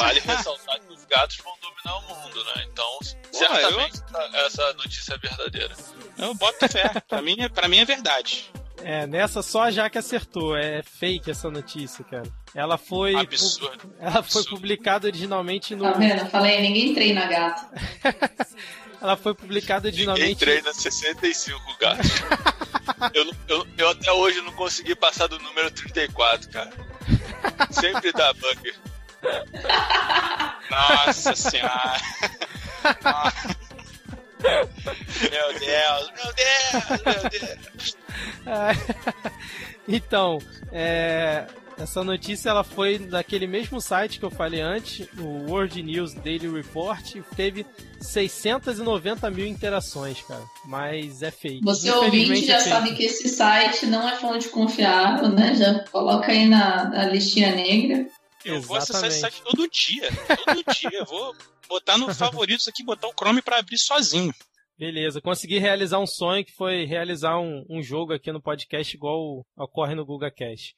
[0.00, 2.66] Vale ressaltar que os gatos vão dominar o mundo, né?
[2.70, 2.98] Então,
[3.32, 4.00] certamente
[4.46, 5.74] essa notícia é verdadeira.
[6.18, 6.88] Eu boto fé.
[7.08, 8.50] Pra mim, é- pra mim é verdade.
[8.84, 10.56] É, nessa só a Jaque acertou.
[10.56, 12.24] É fake essa notícia, cara.
[12.54, 13.14] Ela foi.
[13.14, 13.94] Absurdo.
[13.98, 14.50] Ela foi Absurdo.
[14.50, 15.84] publicada originalmente no.
[15.84, 16.26] Tá vendo?
[16.30, 17.66] Falei, ninguém treina gato.
[19.02, 20.36] Ela foi publicada originalmente.
[20.36, 22.08] treina 65 gatos.
[23.12, 26.70] eu, eu, eu até hoje não consegui passar do número 34, cara.
[27.68, 28.72] Sempre dá bug.
[30.70, 32.00] Nossa senhora.
[34.40, 37.96] meu Deus, meu Deus, meu Deus.
[39.88, 40.38] então,
[40.70, 41.44] é,
[41.78, 46.48] essa notícia ela foi daquele mesmo site que eu falei antes, o World News Daily
[46.48, 47.66] Report, e teve
[48.00, 50.44] 690 mil interações, cara.
[50.64, 51.60] Mas é fake.
[51.62, 52.68] Você ouvinte é já fake.
[52.68, 55.54] sabe que esse site não é fonte confiável, né?
[55.54, 58.06] Já coloca aí na, na listinha negra.
[58.44, 59.42] Eu vou acessar esse Exatamente.
[59.42, 60.10] site todo dia.
[60.44, 60.98] Todo dia.
[60.98, 61.34] Eu vou
[61.68, 64.32] botar no favoritos aqui, botar o Chrome pra abrir sozinho.
[64.78, 69.46] Beleza, consegui realizar um sonho que foi realizar um, um jogo aqui no podcast igual
[69.56, 70.74] ocorre no Guga Cash.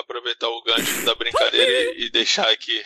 [0.00, 2.82] Aproveitar o gancho da brincadeira e, e deixar aqui,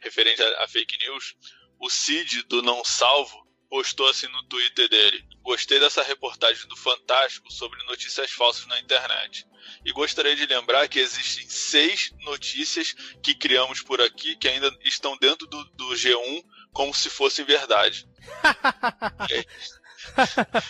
[0.00, 1.34] referente a, a fake news,
[1.78, 5.24] o Cid do Não Salvo postou assim no Twitter dele.
[5.42, 9.46] Gostei dessa reportagem do Fantástico sobre notícias falsas na internet.
[9.84, 15.16] E gostaria de lembrar que existem seis notícias que criamos por aqui que ainda estão
[15.18, 18.08] dentro do, do G1 como se fossem verdade.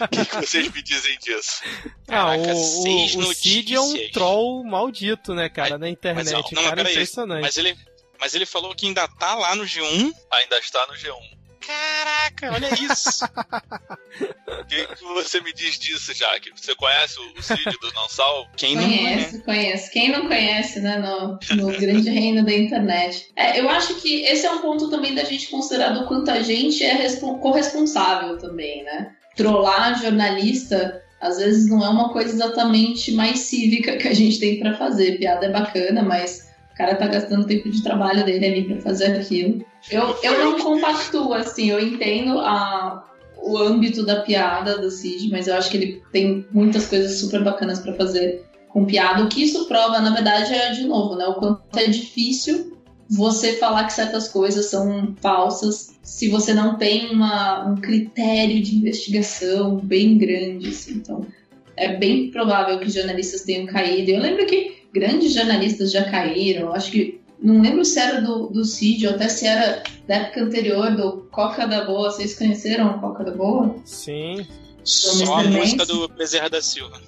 [0.05, 1.62] O que, que vocês me dizem disso?
[2.09, 6.30] Ah, Caraca, o, seis o, o Cid é um troll maldito, né, cara, na internet.
[6.32, 6.93] o não, cara é peraí.
[6.93, 7.43] impressionante.
[7.43, 7.76] Mas ele,
[8.20, 10.12] mas ele falou que ainda tá lá no G1.
[10.32, 11.37] Ainda está no G1.
[11.66, 13.24] Caraca, olha isso.
[14.49, 16.51] O que, que você me diz disso, Jaque?
[16.55, 18.49] Você conhece o, o Cid do Não Salvo?
[18.57, 19.05] Quem não conhece?
[19.05, 19.91] Conhece, conhece.
[19.91, 23.30] Quem não conhece, né, no, no grande reino da internet.
[23.37, 26.41] É, eu acho que esse é um ponto também da gente considerar do quanto a
[26.43, 29.16] gente é respo- corresponsável também, né?
[29.37, 34.59] Trollar jornalista, às vezes não é uma coisa exatamente mais cívica que a gente tem
[34.59, 35.18] pra fazer.
[35.18, 39.16] Piada é bacana, mas o cara tá gastando tempo de trabalho dele ali pra fazer
[39.16, 39.64] aquilo.
[39.91, 43.05] Eu, eu não compactuo, assim, eu entendo a,
[43.43, 47.45] o âmbito da piada do Cid, mas eu acho que ele tem muitas coisas super
[47.45, 49.22] bacanas pra fazer com piada.
[49.22, 51.26] O que isso prova, na verdade, é de novo, né?
[51.26, 52.76] O quanto é difícil
[53.09, 58.76] você falar que certas coisas são falsas se você não tem uma, um critério de
[58.76, 60.94] investigação bem grande, assim.
[60.94, 61.26] Então,
[61.76, 64.11] é bem provável que jornalistas tenham caído.
[64.11, 66.72] Eu lembro que grandes jornalistas já caíram.
[66.72, 70.42] Acho que não lembro se era do, do Cid ou até se era da época
[70.42, 72.11] anterior do Coca da Boa.
[72.11, 73.76] Vocês conheceram o Coca da Boa?
[73.84, 74.46] Sim.
[74.82, 77.00] Só a música do Bezerra da Silva.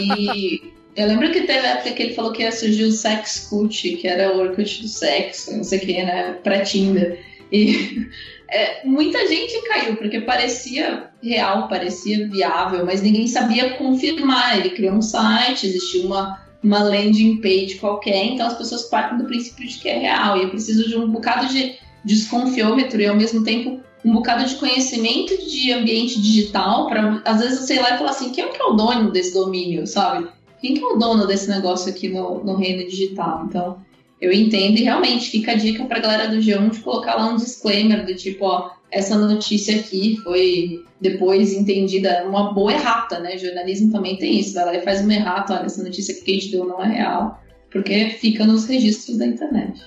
[0.00, 3.96] E eu lembro que teve época que ele falou que ia surgir o Sex Cult,
[3.96, 6.32] que era o Orkut do sexo, não sei o que, né?
[6.42, 7.24] Pra Tinder.
[7.52, 8.06] E
[8.50, 14.58] é, muita gente caiu, porque parecia real, parecia viável, mas ninguém sabia confirmar.
[14.58, 19.24] Ele criou um site, existia uma, uma landing page qualquer, então as pessoas partem do
[19.24, 20.36] princípio de que é real.
[20.36, 24.54] E eu preciso de um bocado de desconfiômetro e ao mesmo tempo um bocado de
[24.56, 28.64] conhecimento de ambiente digital para às vezes sei lá falar assim, quem é que é
[28.64, 30.26] o dono desse domínio, sabe?
[30.60, 33.44] Quem que é o dono desse negócio aqui no, no reino digital?
[33.46, 33.78] Então,
[34.20, 37.36] eu entendo e realmente fica a dica pra galera do G1 de colocar lá um
[37.36, 43.38] disclaimer do tipo, ó, essa notícia aqui foi depois entendida uma boa errata, né?
[43.38, 46.34] Jornalismo também tem isso, vai lá e faz uma errata, olha, essa notícia que a
[46.34, 47.40] gente deu não é real,
[47.70, 49.80] porque fica nos registros da internet.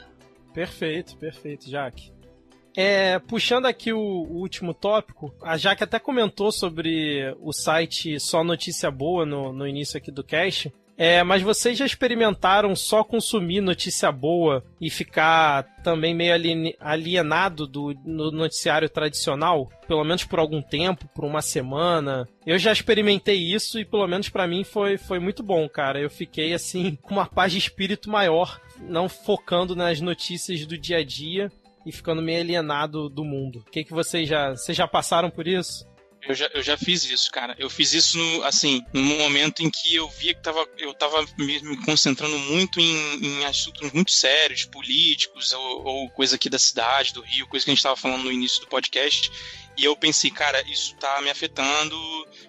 [0.53, 2.12] Perfeito, perfeito, Jaque.
[2.75, 8.43] É, puxando aqui o, o último tópico, a Jaque até comentou sobre o site Só
[8.43, 10.73] Notícia Boa no, no início aqui do cast.
[10.95, 17.65] É, mas vocês já experimentaram só consumir notícia boa e ficar também meio alien- alienado
[17.65, 19.69] do no noticiário tradicional?
[19.87, 22.27] Pelo menos por algum tempo, por uma semana.
[22.45, 25.99] Eu já experimentei isso e pelo menos pra mim foi, foi muito bom, cara.
[25.99, 30.97] Eu fiquei assim com uma paz de espírito maior, não focando nas notícias do dia
[30.97, 31.51] a dia
[31.85, 33.63] e ficando meio alienado do mundo.
[33.67, 34.51] O que, que vocês já.
[34.51, 35.85] Vocês já passaram por isso?
[36.25, 37.53] Eu já, eu já fiz isso, cara.
[37.59, 41.21] Eu fiz isso, no, assim, num momento em que eu via que tava, eu tava
[41.37, 46.57] me, me concentrando muito em, em assuntos muito sérios, políticos, ou, ou coisa aqui da
[46.57, 49.29] cidade, do Rio, coisa que a gente tava falando no início do podcast.
[49.77, 51.95] E eu pensei, cara, isso tá me afetando,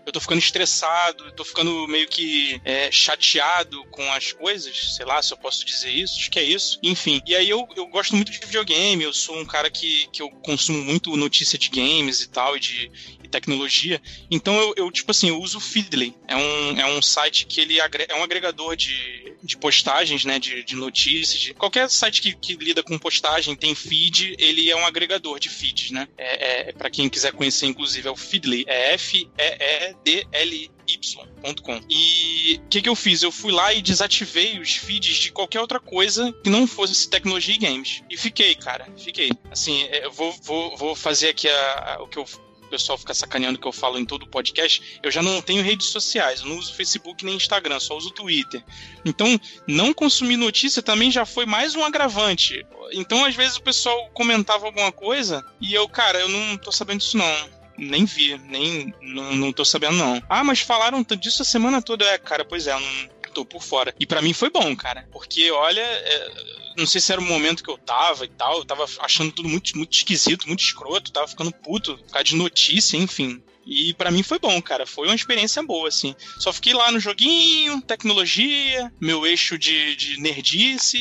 [0.04, 5.06] eu tô ficando estressado, eu tô ficando meio que é, chateado com as coisas, sei
[5.06, 6.78] lá se eu posso dizer isso, acho que é isso.
[6.82, 10.20] Enfim, e aí eu, eu gosto muito de videogame, eu sou um cara que, que
[10.20, 12.90] eu consumo muito notícia de games e tal, e de
[13.34, 14.00] tecnologia.
[14.30, 16.14] Então eu, eu, tipo assim, eu uso o Feedly.
[16.28, 20.38] É um, é um site que ele é um agregador de, de postagens, né?
[20.38, 21.40] De, de notícias.
[21.40, 25.48] De, qualquer site que, que lida com postagem tem feed, ele é um agregador de
[25.48, 26.08] feeds, né?
[26.16, 28.64] É, é, para quem quiser conhecer, inclusive, é o Feedly.
[28.66, 31.80] É F-E-E-D-L-I y.com.
[31.88, 33.22] E o que, que eu fiz?
[33.22, 37.54] Eu fui lá e desativei os feeds de qualquer outra coisa que não fosse tecnologia
[37.54, 38.02] e games.
[38.10, 39.30] E fiquei, cara, fiquei.
[39.50, 42.26] Assim, é, eu vou, vou, vou fazer aqui a, a, o que eu
[42.74, 45.86] pessoal fica sacaneando que eu falo em todo o podcast, eu já não tenho redes
[45.88, 48.64] sociais, eu não uso Facebook nem Instagram, só uso Twitter.
[49.04, 52.66] Então, não consumir notícia também já foi mais um agravante.
[52.92, 56.98] Então, às vezes o pessoal comentava alguma coisa e eu, cara, eu não tô sabendo
[56.98, 60.22] disso não nem vi, nem não, não tô sabendo não.
[60.28, 62.04] Ah, mas falaram disso a semana toda.
[62.04, 63.94] É, cara, pois é, não tô por fora.
[63.98, 66.32] E para mim foi bom, cara, porque olha, é,
[66.76, 69.48] não sei se era o momento que eu tava e tal, eu tava achando tudo
[69.48, 73.42] muito, muito esquisito, muito escroto, tava ficando puto, causa de notícia, enfim.
[73.66, 74.86] E para mim foi bom, cara.
[74.86, 76.14] Foi uma experiência boa, assim.
[76.38, 80.98] Só fiquei lá no joguinho, tecnologia, meu eixo de, de nerdice,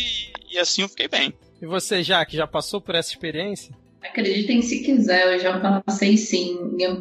[0.49, 1.33] e, assim eu fiquei bem.
[1.61, 3.75] E você, Jaque, já passou por essa experiência?
[4.03, 6.57] Acreditem se quiser, eu já passei sim.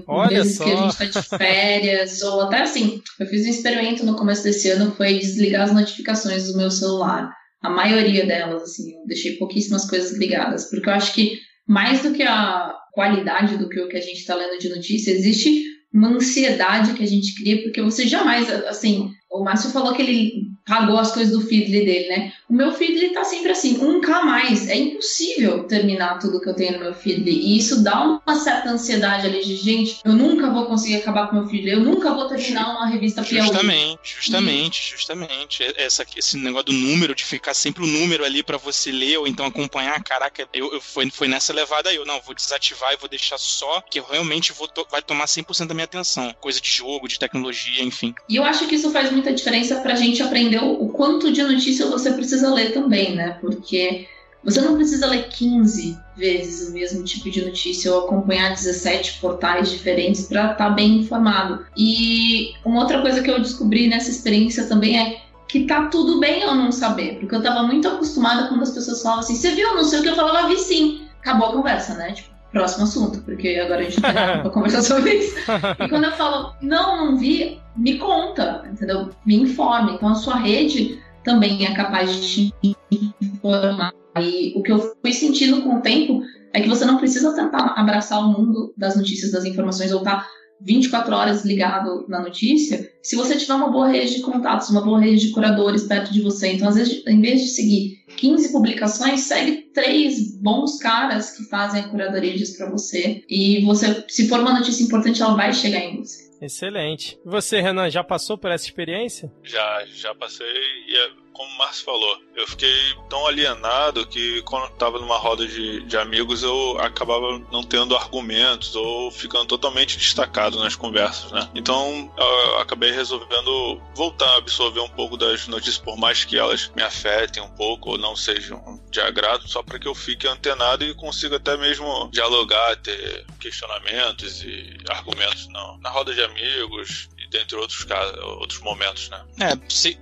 [0.07, 0.65] Olha vezes só.
[0.65, 4.45] que a gente tá de férias, ou até assim, eu fiz um experimento no começo
[4.45, 7.31] desse ano, foi desligar as notificações do meu celular.
[7.61, 12.13] A maioria delas, assim, eu deixei pouquíssimas coisas ligadas, porque eu acho que mais do
[12.13, 16.09] que a qualidade do que o que a gente está lendo de notícia, existe uma
[16.09, 20.99] ansiedade que a gente cria, porque você jamais, assim, o Márcio falou que ele pagou
[20.99, 22.33] as coisas do Feedly dele, né?
[22.49, 24.69] O meu Feedly tá sempre assim, 1K mais.
[24.69, 27.31] É impossível terminar tudo que eu tenho no meu Feedly.
[27.31, 31.37] E isso dá uma certa ansiedade ali de, gente, eu nunca vou conseguir acabar com
[31.37, 33.47] o meu Feedly, eu nunca vou terminar uma revista Piauí.
[33.47, 35.63] Justamente, justamente, justamente.
[35.77, 39.27] Essa, esse negócio do número, de ficar sempre o número ali para você ler ou
[39.27, 41.97] então acompanhar, caraca, eu, eu foi, foi nessa levada aí.
[41.97, 45.25] Eu, não, vou desativar e vou deixar só que eu realmente vou to vai tomar
[45.25, 46.35] 100% da minha atenção.
[46.41, 48.15] Coisa de jogo, de tecnologia, enfim.
[48.29, 51.87] E eu acho que isso faz muita diferença pra gente aprender o quanto de notícia
[51.87, 53.39] você precisa ler também, né?
[53.41, 54.07] Porque
[54.45, 59.71] você não precisa ler 15 vezes o mesmo tipo de notícia ou acompanhar 17 portais
[59.71, 61.65] diferentes para estar tá bem informado.
[61.77, 66.43] E uma outra coisa que eu descobri nessa experiência também é que tá tudo bem
[66.43, 69.75] eu não saber, porque eu tava muito acostumada quando as pessoas falavam assim: "Você viu?
[69.75, 71.03] Não sei o que eu falava, vi sim".
[71.21, 72.13] Acabou a conversa, né?
[72.13, 75.35] Tipo, próximo assunto, porque agora a gente tem pra conversar sobre isso.
[75.83, 79.11] E quando eu falo, não, não vi, me conta, entendeu?
[79.27, 79.95] Me informe.
[79.95, 82.77] Então a sua rede também é capaz de te
[83.21, 83.93] informar.
[84.21, 86.23] E o que eu fui sentindo com o tempo
[86.53, 90.17] é que você não precisa tentar abraçar o mundo das notícias, das informações, ou estar
[90.17, 90.27] tá
[90.61, 95.01] 24 horas ligado na notícia, se você tiver uma boa rede de contatos, uma boa
[95.01, 96.53] rede de curadores perto de você.
[96.53, 101.81] Então, às vezes, em vez de seguir 15 publicações, segue três bons caras que fazem
[101.81, 103.23] a curadoria disso para você.
[103.29, 106.31] E você, se for uma notícia importante, ela vai chegar em você.
[106.41, 107.19] Excelente.
[107.25, 109.33] E você, Renan, já passou por essa experiência?
[109.45, 110.47] Já, já passei.
[110.47, 112.73] E como o Márcio falou, eu fiquei
[113.09, 118.75] tão alienado que quando estava numa roda de, de amigos eu acabava não tendo argumentos
[118.75, 121.49] ou ficando totalmente destacado nas conversas, né?
[121.55, 126.71] Então eu acabei resolvendo voltar a absorver um pouco das notícias, por mais que elas
[126.75, 130.85] me afetem um pouco ou não sejam de agrado, só para que eu fique antenado
[130.85, 137.57] e consiga até mesmo dialogar, ter questionamentos e argumentos não, na roda de amigos dentre
[137.57, 139.25] outros casos, outros momentos, né?
[139.41, 139.57] É,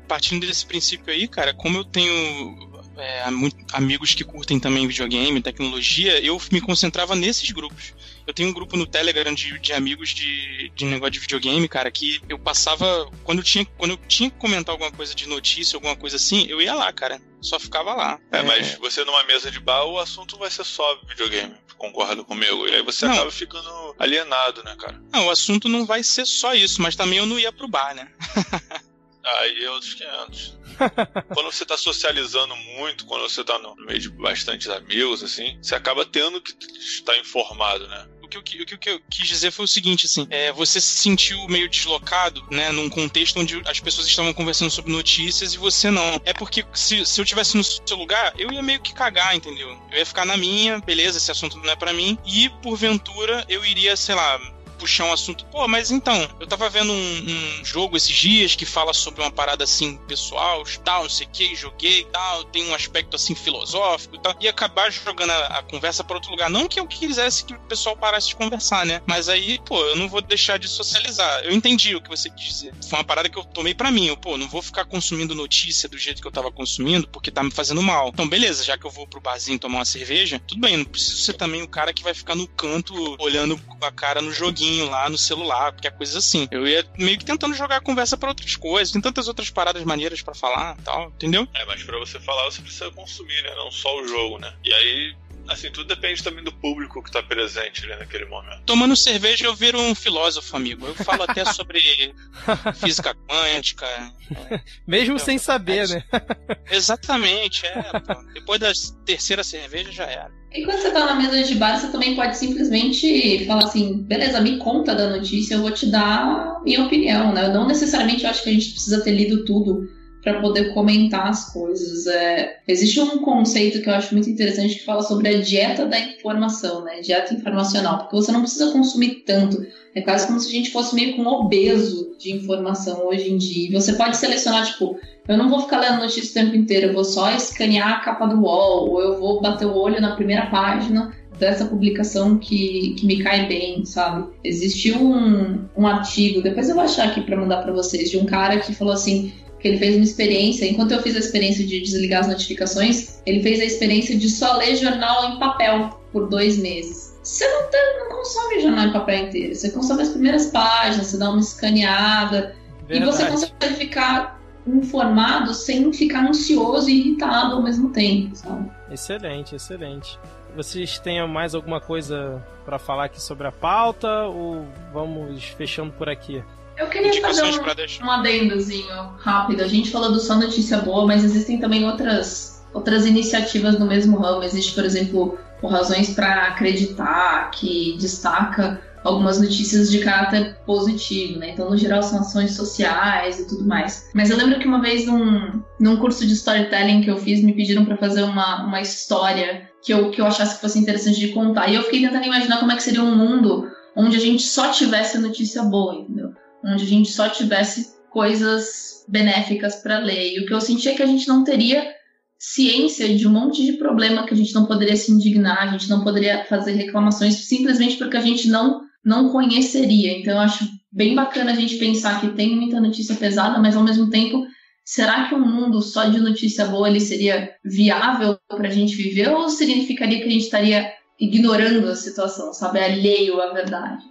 [0.07, 3.25] partindo desse princípio aí, cara, como eu tenho é,
[3.73, 7.95] amigos que curtem também videogame, tecnologia, eu me concentrava nesses grupos.
[8.27, 11.91] Eu tenho um grupo no Telegram de, de amigos de, de negócio de videogame, cara,
[11.91, 13.11] que eu passava.
[13.25, 16.47] Quando eu, tinha, quando eu tinha que comentar alguma coisa de notícia, alguma coisa assim,
[16.47, 17.21] eu ia lá, cara.
[17.41, 18.21] Só ficava lá.
[18.31, 18.43] É, é...
[18.43, 21.55] mas você numa mesa de bar, o assunto vai ser só videogame.
[21.81, 22.69] Concorda comigo?
[22.69, 23.15] E aí você não.
[23.15, 25.01] acaba ficando alienado, né, cara?
[25.11, 27.95] Não, o assunto não vai ser só isso, mas também eu não ia pro bar,
[27.95, 28.07] né?
[29.25, 30.59] Aí é outros 500.
[31.33, 35.75] quando você tá socializando muito, quando você tá no meio de bastantes amigos, assim, você
[35.75, 38.07] acaba tendo que estar informado, né?
[38.31, 41.47] Que, que, o que eu quis dizer foi o seguinte, assim, é, você se sentiu
[41.49, 46.21] meio deslocado, né, num contexto onde as pessoas estavam conversando sobre notícias e você não.
[46.25, 49.69] É porque se, se eu tivesse no seu lugar, eu ia meio que cagar, entendeu?
[49.91, 53.65] Eu ia ficar na minha, beleza, esse assunto não é para mim, e porventura eu
[53.65, 54.41] iria, sei lá,
[54.81, 55.45] puxar um assunto.
[55.47, 59.31] Pô, mas então, eu tava vendo um, um jogo esses dias que fala sobre uma
[59.31, 64.17] parada assim pessoal, tal, não sei o que, joguei tal, tem um aspecto assim filosófico
[64.17, 66.49] e tal, e acabar jogando a, a conversa para outro lugar.
[66.49, 69.03] Não que eu quisesse que o pessoal parasse de conversar, né?
[69.07, 71.45] Mas aí, pô, eu não vou deixar de socializar.
[71.45, 72.75] Eu entendi o que você quis dizer.
[72.89, 74.07] Foi uma parada que eu tomei para mim.
[74.07, 77.43] Eu, pô, não vou ficar consumindo notícia do jeito que eu tava consumindo porque tá
[77.43, 78.09] me fazendo mal.
[78.09, 81.19] Então, beleza, já que eu vou pro barzinho tomar uma cerveja, tudo bem, não preciso
[81.19, 85.09] ser também o cara que vai ficar no canto olhando a cara no joguinho lá
[85.09, 86.49] no celular, porque é coisa assim.
[86.51, 89.83] Eu ia meio que tentando jogar a conversa para outras coisas, tem tantas outras paradas
[89.85, 91.47] maneiras para falar tal, entendeu?
[91.55, 93.55] É, mas para você falar, você precisa consumir, né?
[93.57, 94.53] Não só o jogo, né?
[94.65, 95.17] E aí
[95.51, 98.63] Assim, tudo depende também do público que tá presente ali naquele momento.
[98.65, 100.87] Tomando cerveja, eu viro um filósofo, amigo.
[100.87, 101.81] Eu falo até sobre
[102.79, 103.87] física quântica.
[104.87, 106.05] Mesmo sem saber, né?
[106.71, 107.83] Exatamente, é.
[107.83, 108.15] Pô.
[108.33, 108.71] Depois da
[109.05, 110.40] terceira cerveja já era.
[110.53, 114.41] E quando você tá na mesa de bar, você também pode simplesmente falar assim, beleza,
[114.41, 117.49] me conta da notícia, eu vou te dar minha opinião, né?
[117.49, 119.89] Não necessariamente eu acho que a gente precisa ter lido tudo
[120.23, 122.07] para poder comentar as coisas.
[122.07, 125.99] É, existe um conceito que eu acho muito interessante que fala sobre a dieta da
[125.99, 127.01] informação, né?
[127.01, 129.65] Dieta informacional, porque você não precisa consumir tanto.
[129.95, 133.37] É quase como se a gente fosse meio com um obeso de informação hoje em
[133.37, 133.69] dia.
[133.69, 136.95] E você pode selecionar, tipo, eu não vou ficar lendo notícia o tempo inteiro, eu
[136.95, 140.47] vou só escanear a capa do UOL, ou eu vou bater o olho na primeira
[140.47, 144.29] página dessa publicação que, que me cai bem, sabe?
[144.45, 148.27] Existiu um, um artigo, depois eu vou achar aqui para mandar para vocês, de um
[148.27, 151.81] cara que falou assim: que ele fez uma experiência, enquanto eu fiz a experiência de
[151.81, 156.59] desligar as notificações, ele fez a experiência de só ler jornal em papel por dois
[156.59, 157.10] meses.
[157.23, 161.19] Você não, tá, não consome jornal em papel inteiro, você consome as primeiras páginas, você
[161.19, 162.57] dá uma escaneada
[162.87, 163.03] Verdade.
[163.03, 168.71] e você consegue ficar informado sem ficar ansioso e irritado ao mesmo tempo, sabe?
[168.91, 170.19] Excelente, excelente.
[170.57, 176.09] Vocês têm mais alguma coisa para falar aqui sobre a pauta ou vamos fechando por
[176.09, 176.43] aqui?
[176.77, 179.63] Eu queria fazer um, um adendozinho rápido.
[179.63, 184.19] A gente falou do Só Notícia Boa, mas existem também outras, outras iniciativas no mesmo
[184.19, 184.43] ramo.
[184.43, 191.51] Existe, por exemplo, o Razões para Acreditar, que destaca algumas notícias de caráter positivo, né?
[191.51, 194.09] Então, no geral, são ações sociais e tudo mais.
[194.15, 197.55] Mas eu lembro que uma vez, num, num curso de storytelling que eu fiz, me
[197.55, 201.29] pediram para fazer uma, uma história que eu, que eu achasse que fosse interessante de
[201.29, 201.69] contar.
[201.69, 204.71] E eu fiquei tentando imaginar como é que seria um mundo onde a gente só
[204.71, 206.31] tivesse notícia boa, entendeu?
[206.65, 210.35] onde a gente só tivesse coisas benéficas para ler.
[210.35, 211.95] E o que eu senti é que a gente não teria
[212.41, 215.91] ciência de um monte de problema que a gente não poderia se indignar, a gente
[215.91, 220.19] não poderia fazer reclamações simplesmente porque a gente não não conheceria.
[220.19, 223.85] Então eu acho bem bacana a gente pensar que tem muita notícia pesada, mas ao
[223.85, 224.47] mesmo tempo,
[224.85, 229.29] será que um mundo só de notícia boa ele seria viável para a gente viver
[229.29, 234.03] ou significaria que a gente estaria ignorando a situação, sabe, alheio à verdade?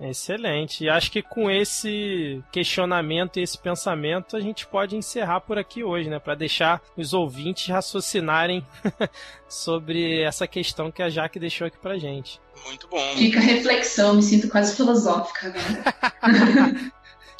[0.00, 0.84] Excelente.
[0.84, 5.84] E acho que com esse questionamento e esse pensamento a gente pode encerrar por aqui
[5.84, 6.18] hoje, né?
[6.18, 8.66] Para deixar os ouvintes raciocinarem
[9.48, 12.40] sobre essa questão que a Jaque deixou aqui pra gente.
[12.64, 13.16] Muito bom.
[13.16, 16.92] Fica a reflexão, me sinto quase filosófica agora.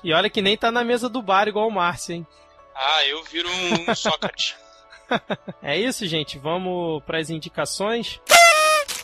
[0.05, 2.27] e olha que nem tá na mesa do bar igual o Márcio, hein?
[2.75, 4.57] Ah, eu viro um Sócrates.
[5.63, 6.39] é isso, gente.
[6.39, 8.21] Vamos para as indicações.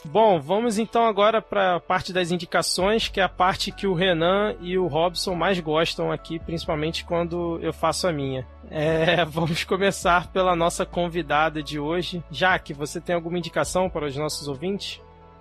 [0.04, 3.94] Bom, vamos então agora para a parte das indicações, que é a parte que o
[3.94, 8.46] Renan e o Robson mais gostam aqui, principalmente quando eu faço a minha.
[8.70, 12.22] É, vamos começar pela nossa convidada de hoje.
[12.30, 15.00] Jaque, você tem alguma indicação para os nossos ouvintes?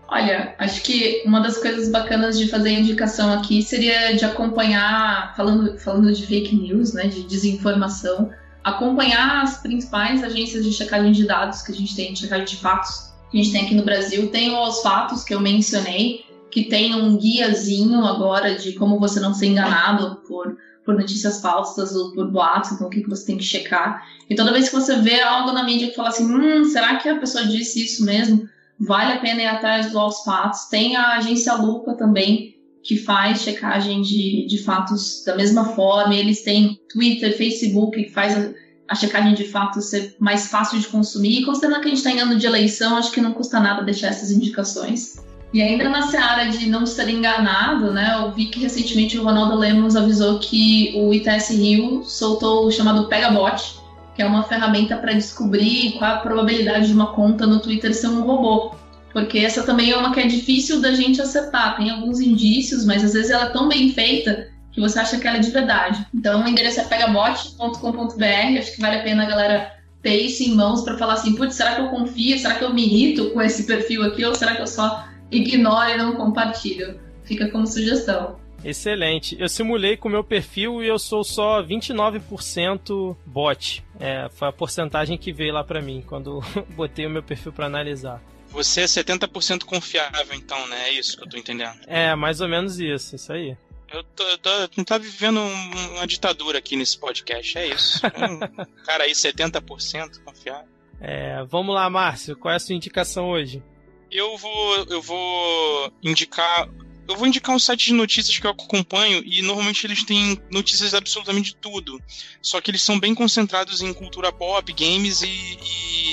[0.09, 5.77] Olha, acho que uma das coisas bacanas de fazer indicação aqui seria de acompanhar, falando,
[5.77, 8.31] falando de fake news, né, de desinformação,
[8.63, 12.55] acompanhar as principais agências de checagem de dados que a gente tem, de checagem de
[12.55, 14.29] fatos a gente tem aqui no Brasil.
[14.29, 19.33] Tem os fatos que eu mencionei, que tem um guiazinho agora de como você não
[19.33, 23.37] ser enganado por, por notícias falsas ou por boatos, então o que, que você tem
[23.37, 24.03] que checar.
[24.29, 27.09] E toda vez que você vê algo na mídia que fala assim, hum, será que
[27.09, 28.47] a pessoa disse isso mesmo?
[28.79, 30.65] Vale a pena ir atrás dos fatos.
[30.65, 36.15] Tem a agência Lupa também, que faz checagem de, de fatos da mesma forma.
[36.15, 38.53] Eles têm Twitter, Facebook, que faz
[38.87, 41.41] a checagem de fato ser mais fácil de consumir.
[41.41, 43.83] E considerando que a gente está em ano de eleição, acho que não custa nada
[43.83, 45.17] deixar essas indicações.
[45.53, 49.55] E ainda na seara de não ser enganado, né, eu vi que recentemente o Ronaldo
[49.55, 53.79] Lemos avisou que o ITS Rio soltou o chamado Pegabot,
[54.15, 58.07] que é uma ferramenta para descobrir qual a probabilidade de uma conta no Twitter ser
[58.07, 58.75] um robô.
[59.13, 61.77] Porque essa também é uma que é difícil da gente acertar.
[61.77, 64.47] Tem alguns indícios, mas às vezes ela é tão bem feita
[64.77, 66.05] que você acha que ela é de verdade.
[66.13, 70.53] Então o endereço é pegabot.com.br, acho que vale a pena a galera ter isso em
[70.53, 72.37] mãos para falar assim, putz, será que eu confio?
[72.37, 74.23] Será que eu me irrito com esse perfil aqui?
[74.23, 76.99] Ou será que eu só ignoro e não compartilho?
[77.23, 78.37] Fica como sugestão.
[78.63, 79.35] Excelente.
[79.39, 83.83] Eu simulei com o meu perfil e eu sou só 29% bot.
[83.99, 86.39] É, foi a porcentagem que veio lá para mim quando
[86.77, 88.21] botei o meu perfil para analisar.
[88.49, 90.89] Você é 70% confiável, então, né?
[90.89, 91.79] É isso que eu tô entendendo.
[91.87, 93.57] É, mais ou menos isso, isso aí.
[93.91, 98.01] Eu tô, tô, tô tá vivendo um, uma ditadura aqui nesse podcast, é isso.
[98.17, 100.67] Um cara aí, 70% confiável.
[100.99, 103.63] É, vamos lá, Márcio, qual é a sua indicação hoje?
[104.11, 106.67] Eu vou, eu vou indicar
[107.07, 110.91] eu vou indicar um site de notícias que eu acompanho e normalmente eles têm notícias
[110.91, 112.01] de absolutamente tudo.
[112.41, 115.27] Só que eles são bem concentrados em cultura pop, games e,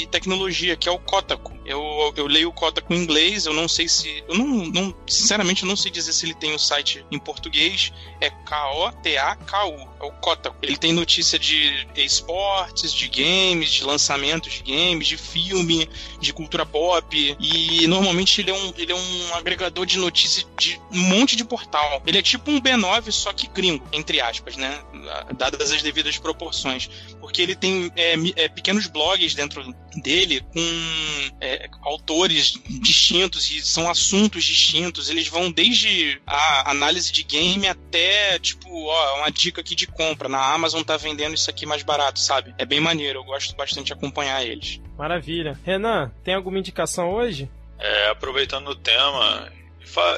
[0.03, 1.55] e tecnologia, que é o Kotaku.
[1.66, 4.22] Eu, eu leio o Kotaku em inglês, eu não sei se.
[4.28, 4.95] Eu não, não.
[5.09, 7.92] Sinceramente, eu não sei dizer se ele tem o um site em português.
[8.20, 9.88] É K-O-T-A-K-U.
[10.01, 10.57] É o Kotaku.
[10.62, 15.88] Ele tem notícia de esportes, de games, de lançamentos de games, de filme,
[16.20, 17.36] de cultura pop.
[17.40, 21.45] E normalmente ele é um, ele é um agregador de notícias de um monte de
[21.45, 22.03] portal.
[22.07, 24.80] Ele é tipo um B9, só que gringo, entre aspas, né?
[25.36, 26.88] Dadas as devidas proporções.
[27.20, 30.61] Porque ele tem é, é, pequenos blogs dentro dele com
[31.40, 35.11] é, autores distintos e são assuntos distintos.
[35.11, 40.28] Eles vão desde a análise de game até, tipo, ó, uma dica aqui de compra.
[40.28, 42.55] Na Amazon tá vendendo isso aqui mais barato, sabe?
[42.59, 44.80] É bem maneiro, eu gosto bastante de acompanhar eles.
[44.97, 45.59] Maravilha.
[45.64, 47.51] Renan, tem alguma indicação hoje?
[47.78, 49.51] É, aproveitando o tema,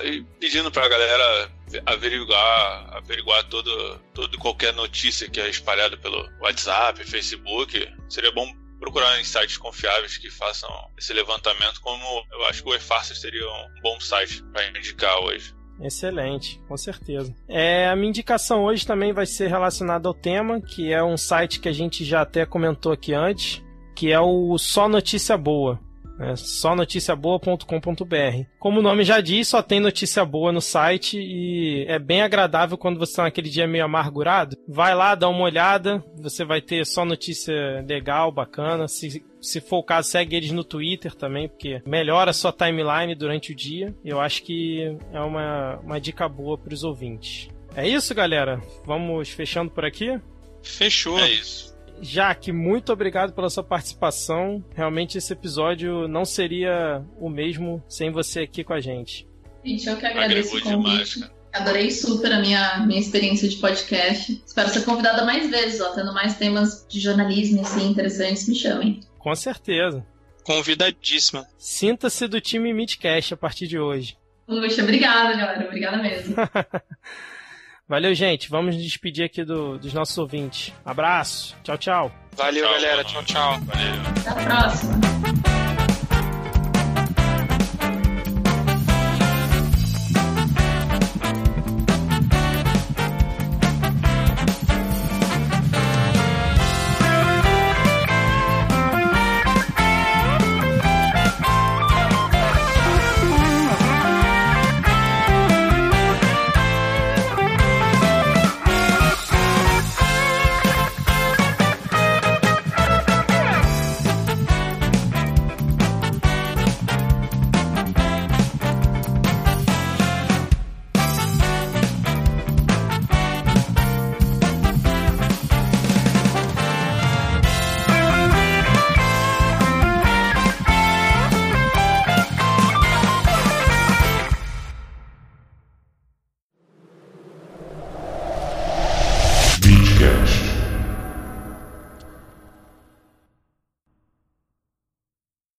[0.04, 1.50] e pedindo pra galera
[1.84, 7.88] averiguar, averiguar todo, todo qualquer notícia que é espalhada pelo WhatsApp, Facebook.
[8.08, 8.46] Seria bom
[8.78, 12.02] procurar em sites confiáveis que façam esse levantamento, como
[12.32, 15.54] eu acho que o eFarsas seria um bom site para indicar hoje.
[15.80, 17.34] Excelente, com certeza.
[17.48, 21.60] É, a minha indicação hoje também vai ser relacionada ao tema, que é um site
[21.60, 23.62] que a gente já até comentou aqui antes,
[23.94, 25.78] que é o Só Notícia Boa.
[26.18, 28.46] É só noticiaboa.com.br.
[28.58, 32.78] Como o nome já diz, só tem notícia boa no site e é bem agradável
[32.78, 34.56] quando você está naquele dia meio amargurado.
[34.66, 38.88] Vai lá, dá uma olhada, você vai ter só notícia legal, bacana.
[38.88, 43.14] Se, se for o caso, segue eles no Twitter também, porque melhora a sua timeline
[43.14, 43.94] durante o dia.
[44.04, 47.48] Eu acho que é uma, uma dica boa para os ouvintes.
[47.74, 48.60] É isso, galera?
[48.86, 50.18] Vamos fechando por aqui?
[50.62, 51.18] Fechou.
[51.18, 51.75] É isso.
[52.00, 54.64] Jaque, muito obrigado pela sua participação.
[54.74, 59.26] Realmente esse episódio não seria o mesmo sem você aqui com a gente.
[59.64, 61.24] Gente, eu que agradeço o convite.
[61.52, 64.42] Adorei super a minha, minha experiência de podcast.
[64.46, 69.00] Espero ser convidada mais vezes, ó, tendo mais temas de jornalismo assim, interessantes, me chamem.
[69.18, 70.06] Com certeza.
[70.44, 71.46] Convidadíssima.
[71.58, 74.16] Sinta-se do time Midcast a partir de hoje.
[74.46, 75.66] Puxa, obrigada, galera.
[75.66, 76.36] Obrigada mesmo.
[77.88, 78.50] Valeu, gente.
[78.50, 80.72] Vamos nos despedir aqui do, dos nossos ouvintes.
[80.84, 81.56] Abraço.
[81.62, 82.12] Tchau, tchau.
[82.36, 82.96] Valeu, Tchau, galera.
[82.96, 83.08] mano.
[83.08, 83.60] Tchau, tchau.
[83.60, 83.94] Valeu.
[84.20, 85.65] Até a próxima.